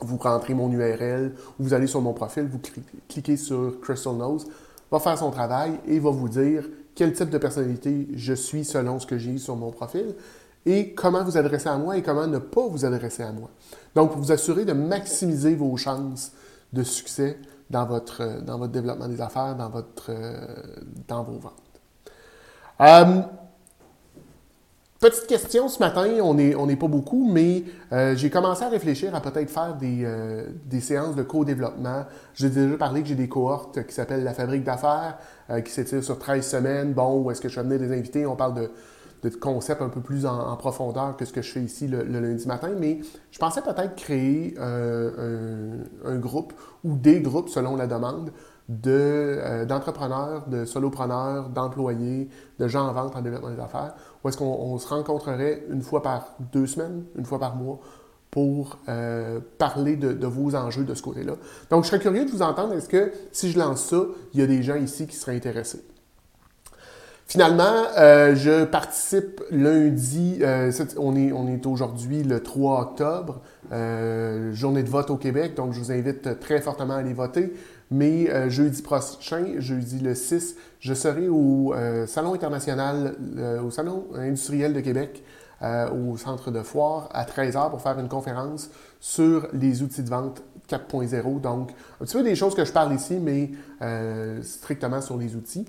Vous 0.00 0.18
rentrez 0.18 0.54
mon 0.54 0.70
URL, 0.70 1.34
ou 1.58 1.64
vous 1.64 1.74
allez 1.74 1.86
sur 1.86 2.02
mon 2.02 2.12
profil, 2.12 2.48
vous 2.50 2.60
cliquez 3.08 3.36
sur 3.36 3.80
Crystal 3.80 4.14
Nose, 4.14 4.46
va 4.90 4.98
faire 4.98 5.16
son 5.16 5.30
travail 5.30 5.80
et 5.86 5.98
va 5.98 6.10
vous 6.10 6.28
dire 6.28 6.64
quel 6.94 7.12
type 7.12 7.30
de 7.30 7.38
personnalité 7.38 8.08
je 8.14 8.34
suis 8.34 8.64
selon 8.64 8.98
ce 8.98 9.06
que 9.06 9.16
j'ai 9.16 9.38
sur 9.38 9.56
mon 9.56 9.70
profil 9.70 10.14
et 10.66 10.92
comment 10.92 11.24
vous 11.24 11.38
adresser 11.38 11.68
à 11.68 11.78
moi 11.78 11.96
et 11.96 12.02
comment 12.02 12.26
ne 12.26 12.38
pas 12.38 12.66
vous 12.66 12.84
adresser 12.84 13.22
à 13.22 13.32
moi. 13.32 13.48
Donc, 13.94 14.12
pour 14.12 14.20
vous 14.20 14.32
assurer 14.32 14.64
de 14.64 14.72
maximiser 14.72 15.54
vos 15.54 15.76
chances 15.76 16.32
de 16.72 16.82
succès 16.82 17.38
dans 17.70 17.86
votre, 17.86 18.42
dans 18.42 18.58
votre 18.58 18.72
développement 18.72 19.08
des 19.08 19.20
affaires, 19.20 19.56
dans, 19.56 19.70
votre, 19.70 20.10
dans 21.08 21.22
vos 21.22 21.38
ventes. 21.38 21.52
Euh, 22.80 23.22
petite 25.00 25.26
question 25.26 25.68
ce 25.68 25.78
matin, 25.78 26.06
on 26.22 26.34
n'est 26.34 26.76
pas 26.76 26.88
beaucoup, 26.88 27.30
mais 27.30 27.64
euh, 27.92 28.14
j'ai 28.16 28.30
commencé 28.30 28.64
à 28.64 28.68
réfléchir 28.68 29.14
à 29.14 29.20
peut-être 29.20 29.50
faire 29.50 29.74
des, 29.74 30.04
euh, 30.04 30.46
séances 30.80 31.16
de 31.16 31.22
co-développement. 31.22 32.04
J'ai 32.34 32.50
déjà 32.50 32.76
parlé 32.76 33.02
que 33.02 33.08
j'ai 33.08 33.14
des 33.14 33.28
cohortes 33.28 33.86
qui 33.86 33.94
s'appellent 33.94 34.24
la 34.24 34.34
fabrique 34.34 34.64
d'affaires, 34.64 35.18
qui 35.64 35.70
s'étirent 35.70 36.04
sur 36.04 36.18
13 36.18 36.46
semaines. 36.46 36.92
Bon, 36.92 37.20
où 37.22 37.30
est-ce 37.30 37.40
que 37.40 37.48
je 37.48 37.54
vais 37.54 37.60
amener 37.60 37.78
des 37.78 37.96
invités? 37.96 38.26
On 38.26 38.36
parle 38.36 38.54
de 38.54 38.70
concepts 39.34 39.82
un 39.82 39.88
peu 39.88 40.00
plus 40.00 40.26
en, 40.26 40.56
profondeur 40.56 41.16
que 41.16 41.24
ce 41.24 41.32
que 41.32 41.42
je 41.42 41.52
fais 41.52 41.62
ici 41.62 41.88
le, 41.88 42.02
lundi 42.02 42.46
matin, 42.46 42.70
mais 42.78 43.00
je 43.30 43.38
pensais 43.38 43.62
peut-être 43.62 43.96
créer 43.96 44.54
euh, 44.58 45.78
un, 46.04 46.16
groupe 46.16 46.52
ou 46.84 46.96
des 46.96 47.20
groupes 47.20 47.48
selon 47.48 47.76
la 47.76 47.86
demande 47.86 48.30
euh, 48.30 48.32
d'entrepreneurs, 48.68 50.46
de, 50.48 50.64
solopreneurs, 50.64 51.48
d'employés, 51.50 52.28
de 52.58 52.68
gens 52.68 52.88
en 52.88 52.92
vente 52.92 53.14
en 53.16 53.22
développement 53.22 53.50
des 53.50 53.60
affaires, 53.60 53.94
où 54.22 54.28
est-ce 54.28 54.36
qu'on 54.36 54.76
se 54.78 54.88
rencontrerait 54.88 55.64
une 55.70 55.82
fois 55.82 56.02
par 56.02 56.34
deux 56.52 56.66
semaines, 56.66 57.04
une 57.16 57.24
fois 57.24 57.38
par 57.38 57.54
mois, 57.56 57.78
pour 58.30 58.78
euh, 58.88 59.40
parler 59.58 59.96
de, 59.96 60.12
de, 60.12 60.26
vos 60.26 60.54
enjeux 60.56 60.84
de 60.84 60.94
ce 60.94 61.02
côté-là. 61.02 61.34
Donc, 61.70 61.84
je 61.84 61.88
serais 61.88 62.00
curieux 62.00 62.24
de 62.24 62.30
vous 62.30 62.42
entendre. 62.42 62.74
Est-ce 62.74 62.88
que 62.88 63.12
si 63.32 63.50
je 63.50 63.58
lance 63.58 63.84
ça, 63.84 64.02
il 64.34 64.40
y 64.40 64.42
a 64.42 64.46
des 64.46 64.62
gens 64.62 64.74
ici 64.74 65.06
qui 65.06 65.16
seraient 65.16 65.36
intéressés? 65.36 65.82
Finalement, 67.28 67.88
euh, 67.98 68.36
je 68.36 68.64
participe 68.64 69.42
lundi, 69.50 70.38
euh, 70.42 70.70
on 70.96 71.16
est, 71.16 71.32
on 71.32 71.48
est 71.48 71.66
aujourd'hui 71.66 72.22
le 72.22 72.40
3 72.40 72.82
octobre, 72.82 73.40
euh, 73.72 74.52
journée 74.52 74.84
de 74.84 74.88
vote 74.88 75.10
au 75.10 75.16
Québec, 75.16 75.54
donc 75.56 75.72
je 75.72 75.80
vous 75.80 75.90
invite 75.90 76.38
très 76.38 76.60
fortement 76.60 76.94
à 76.94 76.98
aller 76.98 77.14
voter. 77.14 77.52
Mais 77.90 78.30
euh, 78.30 78.50
jeudi 78.50 78.82
prochain, 78.82 79.54
jeudi 79.58 80.00
le 80.00 80.14
6, 80.14 80.56
je 80.80 80.94
serai 80.94 81.28
au 81.28 81.72
euh, 81.72 82.06
Salon 82.06 82.34
international, 82.34 83.14
au 83.64 83.70
Salon 83.70 84.06
industriel 84.14 84.72
de 84.72 84.80
Québec, 84.80 85.22
au 85.62 86.16
centre 86.18 86.50
de 86.50 86.62
foire, 86.62 87.08
à 87.12 87.24
13h 87.24 87.70
pour 87.70 87.80
faire 87.80 87.98
une 87.98 88.08
conférence 88.08 88.68
sur 89.00 89.48
les 89.54 89.82
outils 89.82 90.02
de 90.02 90.10
vente 90.10 90.42
4.0. 90.68 91.40
Donc, 91.40 91.70
un 92.00 92.04
petit 92.04 92.16
peu 92.16 92.22
des 92.22 92.34
choses 92.34 92.54
que 92.54 92.64
je 92.64 92.72
parle 92.72 92.92
ici, 92.92 93.18
mais 93.18 93.52
strictement 94.42 95.00
sur 95.00 95.16
les 95.16 95.34
outils. 95.34 95.64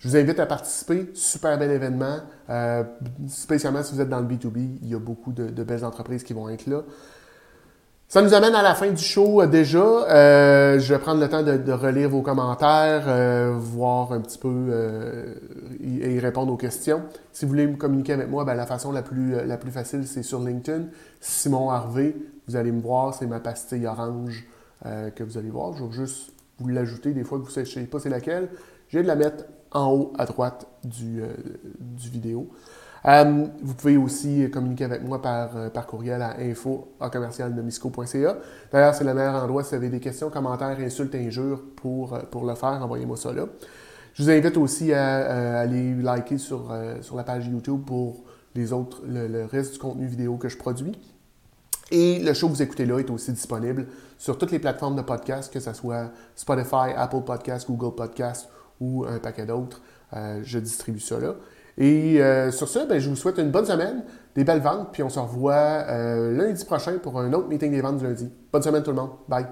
Je 0.00 0.08
vous 0.08 0.16
invite 0.16 0.38
à 0.38 0.44
participer. 0.44 1.10
Super 1.14 1.58
bel 1.58 1.70
événement. 1.70 2.18
spécialement 3.28 3.82
si 3.82 3.94
vous 3.94 4.02
êtes 4.02 4.10
dans 4.10 4.20
le 4.20 4.26
B2B, 4.26 4.80
il 4.82 4.88
y 4.90 4.94
a 4.94 4.98
beaucoup 4.98 5.32
de 5.32 5.62
belles 5.64 5.84
entreprises 5.84 6.22
qui 6.22 6.34
vont 6.34 6.50
être 6.50 6.66
là. 6.66 6.82
Ça 8.08 8.22
nous 8.22 8.34
amène 8.34 8.54
à 8.54 8.62
la 8.62 8.76
fin 8.76 8.88
du 8.88 9.02
show 9.02 9.42
euh, 9.42 9.48
déjà. 9.48 9.80
Euh, 9.80 10.78
je 10.78 10.94
vais 10.94 11.00
prendre 11.00 11.20
le 11.20 11.28
temps 11.28 11.42
de, 11.42 11.72
relire 11.72 12.08
vos 12.08 12.22
commentaires, 12.22 13.02
euh, 13.08 13.52
voir 13.58 14.12
un 14.12 14.20
petit 14.20 14.38
peu 14.38 15.34
et, 15.80 16.20
répondre 16.20 16.52
aux 16.52 16.56
questions. 16.56 17.02
Si 17.32 17.44
vous 17.44 17.50
voulez 17.50 17.66
me 17.66 17.76
communiquer 17.76 18.12
avec 18.12 18.28
moi, 18.28 18.44
ben, 18.44 18.54
la 18.54 18.64
façon 18.66 18.92
la 18.92 19.02
plus, 19.02 19.44
la 19.44 19.56
plus 19.56 19.72
facile, 19.72 20.06
c'est 20.06 20.22
sur 20.22 20.38
LinkedIn. 20.40 20.84
Simon 21.20 21.70
Harvey, 21.70 22.14
vous 22.46 22.54
allez 22.54 22.70
me 22.70 22.80
voir, 22.80 23.12
c'est 23.12 23.26
ma 23.26 23.40
pastille 23.40 23.86
orange 23.86 24.46
que 24.84 25.24
vous 25.24 25.36
allez 25.36 25.50
voir. 25.50 25.72
Je 25.72 25.82
vais 25.82 25.90
juste 25.90 26.32
vous 26.60 26.68
l'ajouter 26.68 27.12
des 27.12 27.24
fois 27.24 27.38
que 27.38 27.44
vous 27.44 27.60
ne 27.60 27.64
savez 27.64 27.86
pas 27.86 27.98
c'est 27.98 28.08
laquelle. 28.08 28.50
Je 28.88 28.98
vais 28.98 29.02
de 29.02 29.08
la 29.08 29.16
mettre 29.16 29.46
en 29.72 29.92
haut 29.92 30.12
à 30.16 30.26
droite 30.26 30.68
du, 30.84 31.22
du 31.80 32.08
vidéo. 32.08 32.48
Euh, 33.06 33.46
vous 33.62 33.74
pouvez 33.74 33.96
aussi 33.96 34.50
communiquer 34.50 34.84
avec 34.84 35.02
moi 35.04 35.22
par, 35.22 35.56
euh, 35.56 35.70
par 35.70 35.86
courriel 35.86 36.20
à 36.22 36.40
info 36.40 36.88
D'ailleurs, 36.98 38.94
c'est 38.94 39.04
le 39.04 39.14
meilleur 39.14 39.44
endroit 39.44 39.62
si 39.62 39.70
vous 39.70 39.76
avez 39.76 39.90
des 39.90 40.00
questions, 40.00 40.28
commentaires, 40.28 40.76
insultes, 40.80 41.14
injures 41.14 41.62
pour, 41.76 42.14
euh, 42.14 42.20
pour 42.28 42.44
le 42.44 42.56
faire. 42.56 42.80
Envoyez-moi 42.82 43.16
ça 43.16 43.32
là. 43.32 43.44
Je 44.14 44.24
vous 44.24 44.30
invite 44.30 44.56
aussi 44.56 44.92
à, 44.92 45.58
aller 45.60 45.94
liker 45.94 46.38
sur, 46.38 46.74
sur 47.02 47.16
la 47.16 47.22
page 47.22 47.46
YouTube 47.48 47.82
pour 47.84 48.24
les 48.54 48.72
autres, 48.72 49.02
le, 49.06 49.44
reste 49.44 49.74
du 49.74 49.78
contenu 49.78 50.06
vidéo 50.06 50.38
que 50.38 50.48
je 50.48 50.56
produis. 50.56 50.98
Et 51.90 52.18
le 52.20 52.32
show 52.32 52.48
que 52.48 52.54
vous 52.54 52.62
écoutez 52.62 52.86
là 52.86 52.98
est 52.98 53.10
aussi 53.10 53.30
disponible 53.32 53.86
sur 54.16 54.38
toutes 54.38 54.52
les 54.52 54.58
plateformes 54.58 54.96
de 54.96 55.02
podcast, 55.02 55.52
que 55.52 55.60
ce 55.60 55.74
soit 55.74 56.10
Spotify, 56.34 56.94
Apple 56.96 57.20
Podcast, 57.26 57.68
Google 57.68 57.94
Podcast 57.94 58.48
ou 58.80 59.04
un 59.04 59.18
paquet 59.18 59.44
d'autres. 59.44 59.82
je 60.42 60.58
distribue 60.58 60.98
ça 60.98 61.20
là. 61.20 61.34
Et 61.78 62.22
euh, 62.22 62.50
sur 62.50 62.68
ce, 62.68 62.86
ben, 62.86 62.98
je 62.98 63.08
vous 63.08 63.16
souhaite 63.16 63.38
une 63.38 63.50
bonne 63.50 63.66
semaine, 63.66 64.04
des 64.34 64.44
belles 64.44 64.60
ventes, 64.60 64.88
puis 64.92 65.02
on 65.02 65.10
se 65.10 65.18
revoit 65.18 65.84
euh, 65.88 66.32
lundi 66.32 66.64
prochain 66.64 66.98
pour 67.02 67.18
un 67.18 67.32
autre 67.32 67.48
meeting 67.48 67.70
des 67.70 67.80
ventes 67.80 67.98
du 67.98 68.04
lundi. 68.04 68.30
Bonne 68.52 68.62
semaine 68.62 68.82
tout 68.82 68.90
le 68.90 68.96
monde. 68.96 69.10
Bye. 69.28 69.46